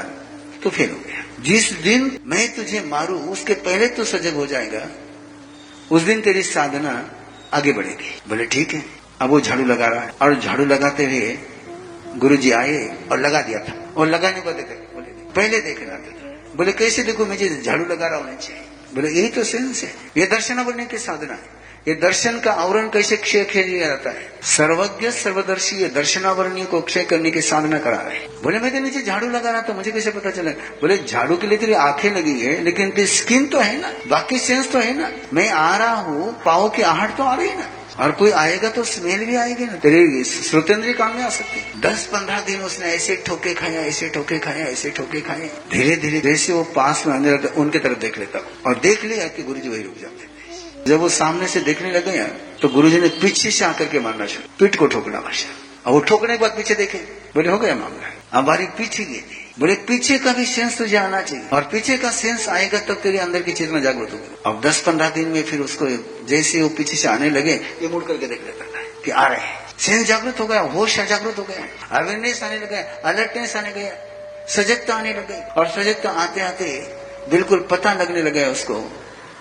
तो 0.62 0.71
फेल 0.71 0.90
हो 0.90 0.97
गया। 0.99 1.25
जिस 1.42 1.73
दिन 1.83 2.18
मैं 2.26 2.49
तुझे 2.54 2.80
मारू, 2.87 3.18
उसके 3.33 3.54
पहले 3.57 3.88
तो 3.88 4.04
सजग 4.04 4.35
हो 4.35 4.47
जाएगा। 4.47 4.87
उस 5.90 6.02
दिन 6.02 6.21
तेरी 6.21 6.42
साधना 6.45 6.95
आगे 7.54 7.73
बढ़ेगी। 7.73 8.11
बोले, 8.28 8.47
ठीक 8.47 8.75
है, 8.75 8.85
अब 9.21 9.30
वो 9.30 9.40
झाड़ू 9.40 9.64
लगा 9.64 9.87
रहा 9.87 10.00
है। 10.00 10.12
और 10.23 10.35
झाड़ू 10.35 10.64
लगाते 10.64 11.04
हुए 11.04 11.37
गुरु 12.16 12.36
जी 12.36 12.50
आए 12.50 12.98
और 13.12 13.20
लगा 13.20 13.40
दिया 13.42 13.58
था। 13.58 13.94
और 13.96 14.06
लगाने 14.06 14.40
को 14.40 14.52
देखे 14.52 14.74
बोले, 14.74 15.06
पहले 15.06 15.60
देखना 15.60 15.94
था। 15.94 16.28
बोले, 16.56 16.72
कैसे 16.72 17.02
देखो 17.02 17.26
मुझे 17.26 17.62
झाड़ू 17.66 17.84
लगा 17.84 18.06
रहा 18.06 18.18
होना 18.18 18.34
चाहिए 18.34 18.62
बोले, 18.94 19.08
यही 19.08 19.28
तो 19.28 19.44
सेंस 19.44 19.82
है। 19.82 19.94
ये 20.16 20.26
दर्शन 20.26 20.64
बनने 20.64 20.86
की 20.86 20.98
साधना 20.98 21.32
है। 21.32 21.58
ये 21.88 21.94
दर्शन 21.94 22.40
का 22.40 22.52
आवरण 22.52 22.88
कैसे 22.88 23.16
क्षय 23.16 23.44
किया 23.44 23.86
जाता 23.86 24.10
है? 24.10 24.32
सर्वज्ञ, 24.42 25.10
सर्वदर्शी 25.10 25.76
ये 25.76 25.88
दर्शनावरणीय 25.88 26.64
को 26.64 26.80
क्षय 26.80 27.04
करने 27.04 27.30
की 27.30 27.40
साधना 27.40 27.78
करा 27.78 27.96
रहे 27.96 28.18
बोले, 28.42 28.58
मैं 28.58 28.72
तो 28.72 28.78
नीचे 28.78 29.02
झाड़ू 29.02 29.28
लगा 29.28 29.50
रहा 29.50 29.62
था, 29.62 29.72
मुझे 29.72 29.90
कैसे 29.90 30.10
पता 30.10 30.30
चला? 30.30 30.50
बोले, 30.50 30.98
झाड़ू 30.98 31.36
के 31.36 31.46
लिए 31.46 31.58
तेरी 31.58 31.72
आँखें 31.72 32.10
लगी 32.10 32.40
है, 32.40 32.62
लेकिन 32.62 32.90
तेरी 32.90 33.06
स्किन 33.06 33.46
तो 33.46 33.58
है 33.58 33.80
ना? 33.80 33.92
बाकी 34.08 34.38
सेंस 34.38 34.72
तो 34.72 34.78
है 34.78 34.98
ना? 34.98 35.12
मैं 35.32 35.50
आ 35.50 35.76
रहा 35.76 35.94
हूँ 35.94 36.42
पाओ 36.44 36.70
की 36.70 36.82
आहट 36.82 37.16
तो 37.16 37.22
आ 37.22 37.34
रही 37.34 37.48
है 37.48 37.58
ना? 37.58 37.68
और 37.99 38.12
कोई 38.12 38.31
आएगा 38.31 38.69
तो 38.71 38.85
स्मेल 38.85 39.25
भी 39.26 39.37
आएगी 39.37 39.67
ना। 39.67 39.76
तेरे 39.76 40.25
श्रोतेंद्रीय 40.25 40.93
काम 40.95 41.17
में 41.17 41.23
आ 41.25 41.28
सकती 41.28 41.81
दस 41.81 42.07
पंद्रह 42.07 42.40
दिन 42.40 42.61
उसने 42.61 42.87
ऐसे 42.87 43.17
ठोके 43.26 43.55
खाया 43.55 43.81
ऐसे 43.83 44.09
ठोके 44.09 44.38
खाया 44.38 44.67
ऐसे 44.67 44.90
ठोके 44.90 45.21
खाए। 45.21 45.50
धीरे 45.73 45.97
धीरे 45.97 46.21
जैसे 46.21 46.52
वो 46.52 46.62
पास 46.76 47.07
में 47.07 47.19
लगे, 47.19 47.49
उनके 47.49 47.78
तरफ़ 47.78 47.99
देख 47.99 48.19
लेता 48.19 48.47
और 48.67 48.78
देख 48.78 49.05
लिया 49.05 49.28
कि 49.28 49.43
गुरु 49.43 49.61
जी 49.61 49.69
वही 49.69 49.83
रुक 49.83 50.00
जाते 50.00 50.37
जब 50.87 51.00
वो 51.00 51.09
सामने 51.09 51.47
से 51.49 51.61
देखने 51.61 51.90
लगे 51.93 52.23
तो 52.62 52.69
गुरु 52.69 52.90
जी 52.90 53.00
ने 53.00 53.09
पीछे 53.23 53.50
से 53.50 53.64
आकर 53.64 53.88
के 53.88 54.00
मारना 54.00 54.26
शुरू 54.26 54.49
पीठ 54.59 54.76
को 54.76 54.87
ठोकना 54.87 55.21
भाषा 55.21 55.49
और 55.88 55.95
वो 55.95 56.00
ठोकने 56.00 56.37
के 56.37 56.40
बाद 56.40 56.50
पीछे 56.50 56.75
देखे। 56.75 56.99
बोले, 57.35 57.49
हो 57.49 57.59
गया 57.59 57.75
मामला। 57.75 58.38
हमारी 58.38 58.66
पीछे 58.66 59.04
गई 59.04 59.21
थी 59.21 59.54
बोले, 59.59 59.75
पीछे 59.75 60.18
का 60.18 60.33
भी 60.33 60.47
सेंस 60.47 60.78
तुझे 60.78 60.97
आना 60.97 61.21
चाहिए। 61.21 61.49
और 61.49 61.62
पीछे 61.62 61.97
का 61.99 62.11
सेंस 62.11 62.49
आएगा 62.49 62.78
तब 62.78 62.95
तेरे 62.95 63.18
अंदर 63.18 63.42
की 63.42 63.52
चेतना 63.52 63.80
जागृत 63.80 64.12
होगी। 64.12 64.37
अब 64.47 64.61
दस 64.61 64.80
पंद्रह 64.80 65.11
दिन 65.11 65.28
में 65.28 65.42
फिर 65.42 65.61
उसको 65.61 65.87
जैसे 66.26 66.62
वो 66.62 66.68
पीछे 66.68 66.97
से 66.97 67.09
आने 67.09 67.30
लगे, 67.30 67.52
ये 67.52 67.88
मुड़ 67.88 68.04
करके 68.04 68.26
देख 68.26 68.45
लेता 68.47 68.64
था 68.64 68.83
कि 69.04 69.11
आ 69.11 69.26
रहे 69.26 69.40
हैं। 69.40 69.68
सेंस 69.78 70.07
जागृत 70.07 70.40
हो 70.40 70.47
गया, 70.47 70.61
होश 70.61 71.00
जागृत 71.00 71.38
हो 71.38 71.42
गया। 71.42 71.99
अवेयरनेस 71.99 72.42
आने 72.42 72.57
लगे 72.57 72.76
अलर्टनेस 72.76 73.57
आने 73.57 73.73
गया 73.73 73.92
सजगता 74.49 74.95
आने 74.95 75.12
लगे। 75.12 75.40
और 75.40 75.68
सजगता 75.68 76.11
आते 76.11 76.40
आते 76.40 76.66
बिल्कुल 77.30 77.68
पता 77.71 77.92
लगने 77.92 78.23
लगे 78.23 78.45
उसको 78.45 78.75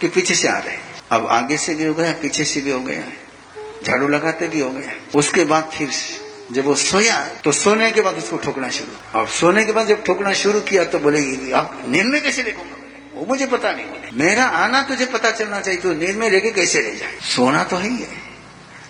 कि 0.02 0.08
पीछे 0.08 0.36
से 0.36 0.48
आ 0.48 0.58
रहे 0.58 0.76
हैं। 0.76 0.84
अब 1.12 1.28
आगे 1.28 1.58
से 1.58 1.76
भी 1.76 1.86
हो 1.86 1.94
गया, 1.94 2.12
पीछे 2.12 2.46
से 2.46 2.62
भी 2.62 2.72
हो 2.72 2.80
गया। 2.80 3.04
झाड़ू 3.86 4.08
लगाते 4.08 4.48
भी 4.48 4.60
हो 4.60 4.70
गया। 4.70 4.92
उसके 5.16 5.44
बाद 5.46 5.72
फिर 5.78 5.90
जब 6.52 6.66
वो 6.66 6.76
सोया 6.76 7.18
तो 7.44 7.52
सोने 7.52 7.92
के 7.92 8.02
बाद 8.02 8.16
उसको 8.16 8.38
ठोकना 8.38 8.70
शुरू। 8.70 9.20
और 9.20 9.28
सोने 9.30 9.66
के 9.66 9.72
बाद 9.72 9.88
जब 9.88 10.04
ठोकना 10.04 10.34
शुरू 10.34 10.60
किया 10.62 10.84
तो 10.84 11.00
बोले, 11.00 11.52
आप 11.52 11.84
नींद 11.88 12.06
में 12.06 12.22
कैसे 12.22 12.44
देखूँगा 12.44 12.76
वो 13.16 13.26
मुझे 13.26 13.46
पता 13.48 13.72
नहीं 13.72 13.86
मेरा 14.14 14.44
आना 14.44 14.82
तुझे 14.82 15.06
पता 15.06 15.32
चलना 15.32 15.60
चाहिए 15.60 15.80
तो 15.80 15.94
नींद 15.94 16.16
में 16.16 16.30
लेके 16.32 16.52
कैसे 16.52 16.82
ले 16.82 16.96
जाए? 16.96 17.18
सोना 17.36 17.64
तो 17.64 17.76
है 17.76 17.90
ही 17.90 17.98
है। 17.98 18.26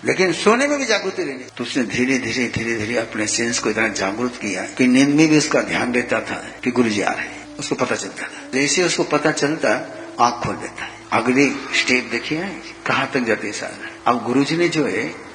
लेकिन 0.04 0.32
सोने 0.32 0.66
में 0.66 0.78
भी 0.78 0.84
जागृति 0.84 1.22
रहनी। 1.22 1.44
तो 1.56 1.64
उसने 1.64 1.82
धीरे 1.82 2.18
धीरे 2.18 2.46
धीरे 2.48 2.76
धीरे 2.76 2.96
अपने 2.96 3.26
सेंस 3.26 3.58
को 3.58 3.70
इतना 3.70 3.88
जागृत 3.88 4.36
किया 4.36 4.62
कि 4.78 4.86
नींद 4.86 5.08
में 5.08 5.28
भी 5.28 5.38
उसका 5.38 5.60
ध्यान 5.62 5.92
देता 5.92 6.20
था 6.20 6.34
कि 6.64 6.70
गुरु 6.70 6.88
जी 6.88 7.00
आ 7.00 7.12
रहे 7.12 7.26
हैं। 7.26 7.56
उसको 7.56 7.74
पता 7.74 7.96
चलता 7.96 8.22
था। 8.22 8.50
जैसे 8.54 8.84
उसको 8.84 9.04
पता 9.04 9.30
चलता, 9.32 9.70
आँख 10.20 10.44
खोल 10.44 10.56
देता 10.56 10.84
है। 10.84 10.90
अगली 11.12 11.50
स्टेप 11.76 12.08
देखिए, 12.10 12.40
कहाँ 12.86 13.10
तक 13.14 13.20
जाती 13.20 13.52
साधना? 13.52 14.10
अब 14.10 14.24
गुरु 14.24 14.44
जी 14.44 14.56
ने 14.56 14.68
जो 14.68 14.86
है 14.86 15.27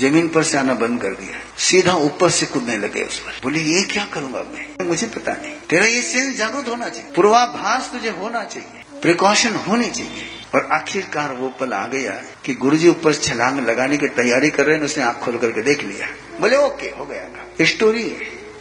ज़मीन 0.00 0.28
पर 0.28 0.42
से 0.42 0.58
आना 0.58 0.74
बंद 0.74 1.02
कर 1.02 1.08
दिया। 1.08 1.54
सीधा 1.58 1.94
ऊपर 1.94 2.30
से 2.30 2.46
कूदने 2.46 2.76
लगे 2.76 3.02
उस 3.02 3.18
पर। 3.18 3.40
बोले, 3.42 3.60
ये 3.60 3.82
क्या 3.82 4.04
करूँगा 4.04 4.38
मैं? 4.38 4.84
मुझे 4.84 5.06
पता 5.06 5.32
नहीं। 5.32 5.52
तेरा 5.70 5.86
ये 5.86 6.02
सेंस 6.02 6.36
जागृत 6.36 6.68
होना 6.68 6.88
चाहिए। 6.88 7.12
पूर्वाभास 7.12 7.92
तुझे 7.92 8.10
होना 8.10 8.44
चाहिए। 8.44 9.00
प्रिकॉशन 9.02 9.54
होनी 9.54 9.90
चाहिए। 9.90 10.22
और 10.54 10.68
आखिरकार 10.72 11.32
वो 11.32 11.48
पल 11.48 11.72
आ 11.72 11.86
गया 11.86 12.22
कि 12.44 12.54
गुरुजी 12.54 12.88
ऊपर 12.88 13.14
छलांग 13.14 13.60
लगाने 13.60 13.96
की 13.96 14.08
तैयारी 14.08 14.50
कर 14.50 14.66
रहे 14.66 14.76
हैं, 14.76 14.84
उसने 14.84 15.04
आँख 15.04 15.16
खोल 15.16 15.38
करके 15.38 15.62
देख 15.62 15.84
लिया। 15.84 16.08
बोले, 16.40 16.56
ओके, 16.56 16.86
हो 16.86 17.06
गया 17.06 17.64
स्टोरी 17.64 18.02
है। 18.02 18.20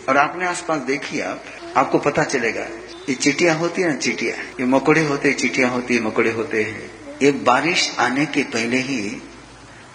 और 0.10 0.18
आपने 0.18 0.46
आसपास 0.46 0.82
देखी 0.82 1.20
आप? 1.20 1.44
आपको 1.78 1.98
पता 1.98 2.24
चलेगा, 2.24 2.62
ये 3.10 3.14
चिटिया 3.14 3.54
होती 3.54 3.82
है 3.82 3.90
ना 3.90 3.96
चिटिया? 3.96 4.36
ये 4.36 4.66
मकोड़े 4.66 5.02
होते 5.02 5.34
चिटिया 5.34 5.68
होती 5.68 5.96
है, 5.96 6.02
मकोड़े 6.02 6.32
होते 6.32 6.64
हैं। 6.64 6.92
ये 7.22 7.32
बारिश 7.32 7.96
आने 8.00 8.26
के 8.26 8.44
पहले 8.44 8.78
ही 8.78 9.22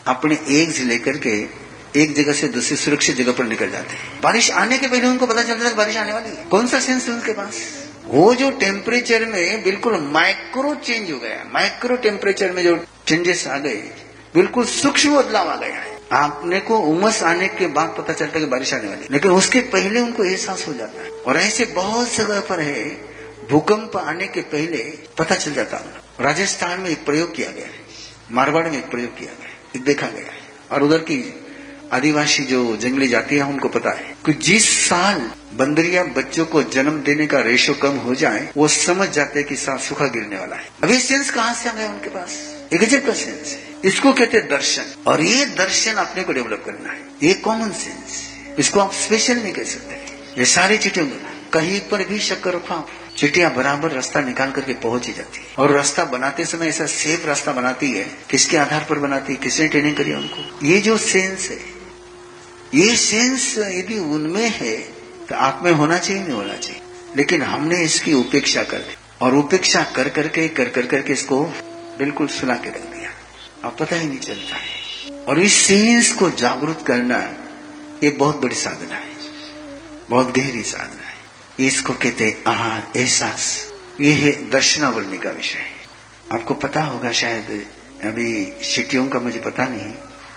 अपने 0.06 0.38
एक 0.50 0.70
से 0.72 0.84
लेकर 0.84 1.16
के 1.18 1.34
एक 1.96 2.14
जगह 2.14 2.32
से 2.32 2.48
दूसरी 2.48 2.76
सुरक्षित 2.76 3.16
जगह 3.16 3.32
पर 3.32 3.44
निकल 3.44 3.70
जाते 3.70 3.94
हैं। 3.94 4.20
बारिश 4.20 4.50
आने 4.50 4.78
के 4.78 4.86
पहले 4.86 5.06
उनको 5.06 5.26
पता 5.26 5.42
चलता 5.42 5.68
है 5.68 5.74
बारिश 5.74 5.96
आने 5.96 6.12
वाली 6.12 6.28
है। 6.28 6.44
कौन 6.44 6.66
सा 6.66 6.80
सेंस 6.80 7.08
है 7.08 7.14
उनके 7.14 7.32
पास? 7.32 7.60
वो 8.04 8.34
जो 8.34 8.50
टेम्परेचर 8.50 9.24
में 9.26 9.62
बिल्कुल 9.62 9.98
माइक्रो 10.12 10.74
चेंज 10.74 11.10
हो 11.10 11.18
गया 11.18 11.44
माइक्रो 11.52 11.96
टेम्परेचर 11.96 12.52
में 12.52 12.62
जो 12.62 12.76
चेंजेस 13.08 13.46
आ 13.46 13.58
गए, 13.58 13.76
बिल्कुल 14.34 14.64
सूक्ष्म 14.64 15.16
बदलाव 15.16 15.48
आ 15.48 15.56
गया 15.56 15.76
है। 15.76 15.98
आपने 16.12 16.60
को 16.60 16.78
उमस 16.78 17.22
आने 17.22 17.48
के 17.48 17.66
बाद 17.66 17.94
पता 17.98 18.12
चलता 18.12 18.38
है 18.38 18.44
कि 18.44 18.50
बारिश 18.50 18.74
आने 18.74 18.88
वाली 18.88 19.06
लेकिन 19.10 19.30
उसके 19.30 19.60
पहले 19.70 20.00
उनको 20.00 20.24
एहसास 20.24 20.66
हो 20.68 20.72
जाता 20.72 21.02
है। 21.02 21.08
और 21.08 21.36
ऐसे 21.36 21.64
बहुत 21.64 22.14
जगह 22.14 22.40
पर 22.40 22.60
है, 22.60 22.84
भूकंप 23.50 23.96
आने 23.96 24.26
के 24.26 24.40
पहले 24.40 24.78
पता 25.18 25.34
चल 25.34 25.54
जाता 25.54 25.76
है। 25.76 26.00
राजस्थान 26.20 26.80
में 26.80 26.90
एक 26.90 27.04
प्रयोग 27.04 27.34
किया 27.34 27.50
गया 27.50 27.66
है, 27.66 27.80
मारवाड़ 28.32 28.68
में 28.68 28.78
एक 28.78 28.90
प्रयोग 28.90 29.18
किया 29.18 29.30
गया 29.30 29.41
देखा 29.78 30.06
गया 30.06 30.32
है। 30.32 30.38
और 30.72 30.82
उधर 30.82 30.98
की 30.98 31.34
आदिवासी 31.92 32.44
जो 32.44 32.76
जंगली 32.76 33.08
जाति 33.08 33.36
है, 33.36 33.42
उनको 33.42 33.68
पता 33.68 33.90
है 33.90 34.16
कि 34.26 34.32
जिस 34.32 34.88
साल 34.88 35.30
बंदरिया 35.54 36.04
बच्चों 36.04 36.46
को 36.46 36.62
जन्म 36.62 36.90
देने 36.90 37.26
का 37.26 37.40
रेशो 37.40 37.74
कम 37.74 37.90
हो 37.90 38.14
जाए, 38.14 38.52
वो 38.56 38.68
समझ 38.68 39.08
जाते 39.08 39.38
हैं 39.38 39.48
कि 39.48 39.56
साल 39.56 39.78
सूखा 39.78 40.06
गिरने 40.06 40.36
वाला 40.36 40.56
है। 40.56 40.68
अभी 40.84 40.98
सेंस 40.98 41.30
कहाँ 41.30 41.54
से 41.54 41.68
आ 41.68 41.72
गया 41.72 41.88
उनके 41.88 42.08
पास? 42.08 42.56
एक 42.72 43.06
का 43.06 43.12
सेंस 43.12 43.52
है। 43.52 43.68
इसको 43.84 44.12
कहते 44.12 44.36
हैं 44.36 44.48
दर्शन। 44.48 44.84
और 45.06 45.22
ये 45.22 45.46
दर्शन 45.46 45.92
अपने 45.92 46.22
को 46.22 46.32
डेवलप 46.32 46.62
करना 46.66 46.92
है। 46.92 47.00
ये 47.22 47.34
कॉमन 47.34 47.70
सेंस 47.70 48.28
इसको 48.58 48.80
आप 48.80 48.92
स्पेशल 48.92 49.36
नहीं 49.36 49.52
कह 49.52 49.62
सकते। 49.62 49.94
ये 50.38 50.44
सारी 50.44 50.78
चीज़ें 50.78 51.10
कहीं 51.52 51.80
पर 51.80 52.04
भी 52.04 52.18
शक्कर 52.18 52.54
रखो 52.54 52.74
आप 52.74 52.88
चिटिया 53.16 53.48
बराबर 53.48 53.90
रास्ता 53.90 54.20
निकाल 54.20 54.50
करके 54.50 54.72
पहुँच 54.72 55.06
ही 55.06 55.12
जाती 55.12 55.38
है। 55.40 55.46
और 55.58 55.70
रास्ता 55.70 56.04
बनाते 56.04 56.44
समय 56.44 56.66
ऐसा 56.66 56.86
सेफ़ 56.86 57.26
रास्ता 57.26 57.52
बनाती 57.52 57.92
है, 57.92 58.04
किसके 58.30 58.56
आधार 58.56 58.86
पर 58.90 58.98
बनाती 58.98 59.32
है, 59.32 59.38
किसने 59.38 59.68
ट्रेनिंग 59.68 59.96
करी 59.96 60.12
उनको? 60.12 60.66
ये 60.66 60.80
जो 60.80 60.98
सेंस 60.98 61.50
है, 61.50 61.60
ये 62.74 62.96
सेंस 62.96 63.58
यदि 63.58 63.98
उनमें 63.98 64.50
है 64.50 64.76
तो 65.28 65.34
आप 65.34 65.60
में 65.64 65.72
होना 65.72 65.98
चाहिए, 65.98 66.22
नहीं 66.22 66.32
होना 66.32 66.56
चाहिए। 66.56 66.80
लेकिन 67.16 67.42
हमने 67.42 67.84
इसकी 67.84 68.12
उपेक्षा 68.12 68.62
कर 68.62 68.78
दी। 68.78 68.94
और 69.20 69.34
उपेक्षा 69.34 69.82
कर 69.82 70.08
करके, 70.08 70.48
कर 70.48 70.68
कर 70.68 70.86
करके 70.86 71.12
इसको 71.12 71.44
बिल्कुल 71.98 72.26
सुना 72.26 72.54
के 72.54 72.68
रख 72.68 72.82
दिया। 72.82 73.10
अब 73.64 73.76
पता 73.80 73.96
ही 73.96 74.08
नहीं 74.08 74.18
चलता 74.18 74.56
है। 74.56 74.82
और 75.18 75.40
इस 75.40 75.52
सेंस 75.52 76.12
को 76.12 76.30
जागरूक 76.30 76.82
करना, 76.82 77.34
ये 78.04 78.10
बहुत 78.10 78.42
बड़ी 78.42 78.54
साधना 78.54 78.94
है। 78.94 79.12
बहुत 80.10 80.38
गहरी 80.38 80.62
साधना 80.62 81.01
इसको 81.60 81.92
कहते 81.92 82.42
आहार, 82.46 82.92
एहसास। 82.96 83.72
ये 84.00 84.12
है 84.12 84.50
दर्शनावरणी 84.50 85.18
का 85.18 85.30
विषय। 85.30 85.64
आपको 86.32 86.54
पता 86.54 86.82
होगा 86.82 87.12
शायद, 87.12 87.66
अभी 88.04 88.52
सिटियों 88.62 89.08
का 89.08 89.18
मुझे 89.18 89.40
पता 89.40 89.66
नहीं, 89.66 89.94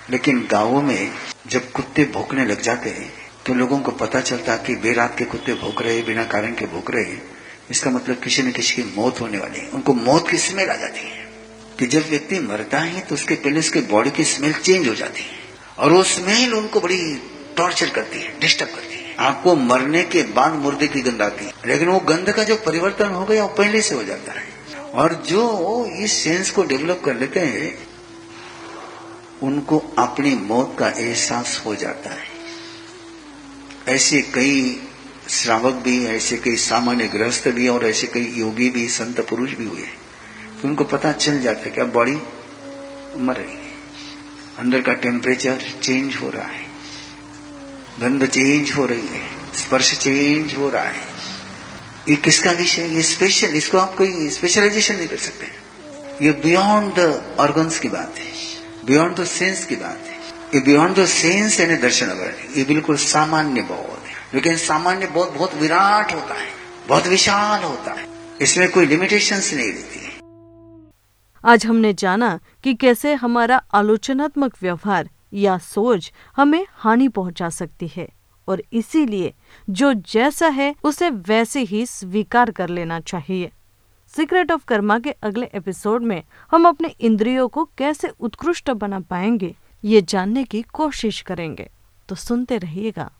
लेकिन 0.09 0.47
गाँवों 0.51 0.81
में 0.81 1.11
जब 1.47 1.71
कुत्ते 1.71 2.03
भोंकने 2.05 2.45
लग 2.45 2.61
जाते 2.61 2.89
हैं 2.89 3.13
तो 3.45 3.53
लोगों 3.53 3.79
को 3.79 3.91
पता 3.91 4.21
चलता 4.21 4.55
कि 4.57 4.75
बेरात 4.75 5.17
के 5.17 5.25
कुत्ते 5.25 5.53
भोंक 5.53 5.81
रहे, 5.81 6.01
बिना 6.01 6.23
कारण 6.23 6.53
के 6.53 6.65
भोंक 6.65 6.91
रहे 6.91 7.17
इसका 7.71 7.89
मतलब 7.89 8.19
किसी 8.23 8.41
न 8.41 8.51
किसी 8.51 8.75
की 8.75 8.83
मौत 8.95 9.21
होने 9.21 9.37
वाली 9.37 9.59
है। 9.59 9.67
उनको 9.67 9.93
मौत 9.93 10.29
की 10.29 10.37
स्मेल 10.37 10.69
आ 10.69 10.75
जाती 10.75 10.99
है। 10.99 11.25
कि 11.79 11.85
जब 11.85 12.09
व्यक्ति 12.09 12.39
मरता 12.39 12.79
है 12.79 13.01
तो 13.01 13.15
उसके 13.15 13.35
पहले 13.35 13.59
उसके 13.59 13.81
बॉडी 13.81 14.11
की 14.11 14.23
स्मेल 14.23 14.53
चेंज 14.53 14.87
हो 14.87 14.95
जाती 14.95 15.21
है। 15.21 15.39
और 15.77 15.91
वो 15.91 16.03
स्मेल 16.03 16.53
उनको 16.53 16.81
बड़ी 16.81 17.15
टॉर्चर 17.57 17.89
करती 17.89 18.19
है 18.19 18.39
डिस्टर्ब 18.39 18.69
करती 18.69 18.81
है। 18.81 18.84
आपको 19.19 19.55
मरने 19.55 20.03
के 20.03 20.23
बाद 20.23 20.53
मुर्दे 20.53 20.87
की 20.87 21.01
गंध 21.01 21.21
आती 21.21 21.45
है। 21.45 21.53
लेकिन 21.65 21.87
वो 21.87 21.99
गंध 21.99 22.31
का 22.31 22.43
जो 22.43 22.55
परिवर्तन 22.55 23.07
हो 23.07 23.25
गया, 23.25 23.43
वो 23.43 23.55
पहले 23.55 23.81
से 23.81 23.95
हो 23.95 24.03
जाता 24.03 24.31
है। 24.31 24.47
और 24.83 25.13
जो 25.13 25.85
इस 25.99 26.11
सेंस 26.11 26.51
को 26.51 26.63
डेवलप 26.63 27.01
कर 27.05 27.15
लेते 27.15 27.39
हैं, 27.39 27.87
उनको 29.43 29.77
अपनी 29.99 30.35
मौत 30.35 30.75
का 30.79 30.89
एहसास 30.89 31.63
हो 31.65 31.75
जाता 31.75 32.09
है। 32.09 32.35
ऐसे 33.87 34.21
कई 34.21 34.81
श्रावक 35.29 35.73
भी, 35.73 36.05
ऐसे 36.05 36.37
कई 36.37 36.55
सामान्य 36.55 37.07
गृहस्थ 37.07 37.47
भी 37.47 37.67
और 37.67 37.85
ऐसे 37.85 38.07
कई 38.07 38.33
योगी 38.37 38.69
भी, 38.69 38.87
संत 38.87 39.19
पुरुष 39.19 39.51
भी 39.51 39.65
हुए 39.65 39.87
तो 40.61 40.67
उनको 40.67 40.83
पता 40.83 41.11
चल 41.11 41.39
जाता 41.39 41.63
है 41.63 41.71
कि 41.71 41.81
अब 41.81 41.91
बॉडी 41.91 42.17
मर 43.17 43.35
रही 43.35 43.53
है। 43.53 43.71
अंदर 44.59 44.81
का 44.81 44.93
टेम्परेचर 44.93 45.61
चेंज 45.81 46.15
हो 46.15 46.29
रहा 46.29 46.47
है। 46.47 46.64
गंध 48.01 48.25
चेंज 48.25 48.71
हो 48.71 48.85
रही 48.85 49.07
है, 49.07 49.21
स्पर्श 49.55 49.93
चेंज 49.97 50.53
हो 50.55 50.69
रहा 50.69 50.83
है। 50.83 51.03
ये 52.09 52.15
किसका 52.15 52.51
विषय? 52.51 52.85
ये 52.85 53.01
स्पेशल 53.01 53.55
इसको 53.55 53.77
आप 53.77 53.95
कोई 53.97 54.29
स्पेशलाइजेशन 54.29 54.95
नहीं 54.95 55.07
कर 55.07 55.17
सकते। 55.17 56.25
ये 56.25 56.31
बियॉन्ड 56.43 56.93
द 56.93 57.35
ऑर्गन्स 57.39 57.79
की 57.79 57.89
बात 57.89 58.17
है 58.17 58.25
बियॉन्ड 58.85 59.15
द 59.15 59.25
सेंस 59.25 59.65
की 59.65 59.75
बात 59.75 60.01
है। 60.07 60.17
ये 60.55 60.59
बियॉन्ड 60.61 60.97
द 60.97 61.05
सेंस 61.05 61.59
यानी 61.59 61.75
दर्शन 61.75 62.07
अगर 62.07 62.35
ये 62.57 62.63
बिल्कुल 62.63 62.97
सामान्य 62.97 63.61
बोध 63.61 64.07
है। 64.07 64.15
लेकिन 64.33 64.57
सामान्य 64.57 65.07
बोध 65.07 65.29
बहुत 65.29 65.55
विराट 65.55 66.13
होता 66.13 66.33
है, 66.33 66.49
बहुत 66.87 67.07
विशाल 67.07 67.63
होता 67.63 67.93
है। 67.93 68.07
इसमें 68.41 68.69
कोई 68.71 68.85
लिमिटेशन 68.85 69.41
नहीं 69.55 69.71
रहती 69.71 69.99
है। 69.99 70.11
आज 71.43 71.65
हमने 71.65 71.93
जाना 71.93 72.39
कि 72.63 72.73
कैसे 72.75 73.13
हमारा 73.13 73.61
आलोचनात्मक 73.73 74.53
व्यवहार 74.61 75.09
या 75.35 75.57
सोच 75.57 76.11
हमें 76.35 76.65
हानि 76.73 77.07
पहुँचा 77.07 77.49
सकती 77.49 77.87
है, 77.87 78.07
और 78.47 78.63
इसीलिए 78.73 79.33
जो 79.69 79.93
जैसा 79.93 80.47
है, 80.47 80.73
उसे 80.83 81.09
वैसे 81.09 81.61
ही 81.61 81.85
स्वीकार 81.85 82.51
कर 82.51 82.69
लेना 82.69 82.99
चाहिए। 82.99 83.51
सीक्रेट 84.13 84.51
ऑफ़ 84.51 84.65
कर्मा 84.65 84.99
के 84.99 85.11
अगले 85.23 85.49
एपिसोड 85.53 86.03
में 86.03 86.21
हम 86.51 86.67
अपने 86.67 86.87
इंद्रियों 86.99 87.47
को 87.47 87.63
कैसे 87.77 88.11
उत्कृष्ट 88.19 88.71
बना 88.71 88.99
पाएँगे, 88.99 89.55
ये 89.83 90.01
जानने 90.01 90.43
की 90.43 90.61
कोशिश 90.73 91.21
करेंगे। 91.21 91.69
तो 92.09 92.15
सुनते 92.15 92.57
रहिएगा। 92.57 93.11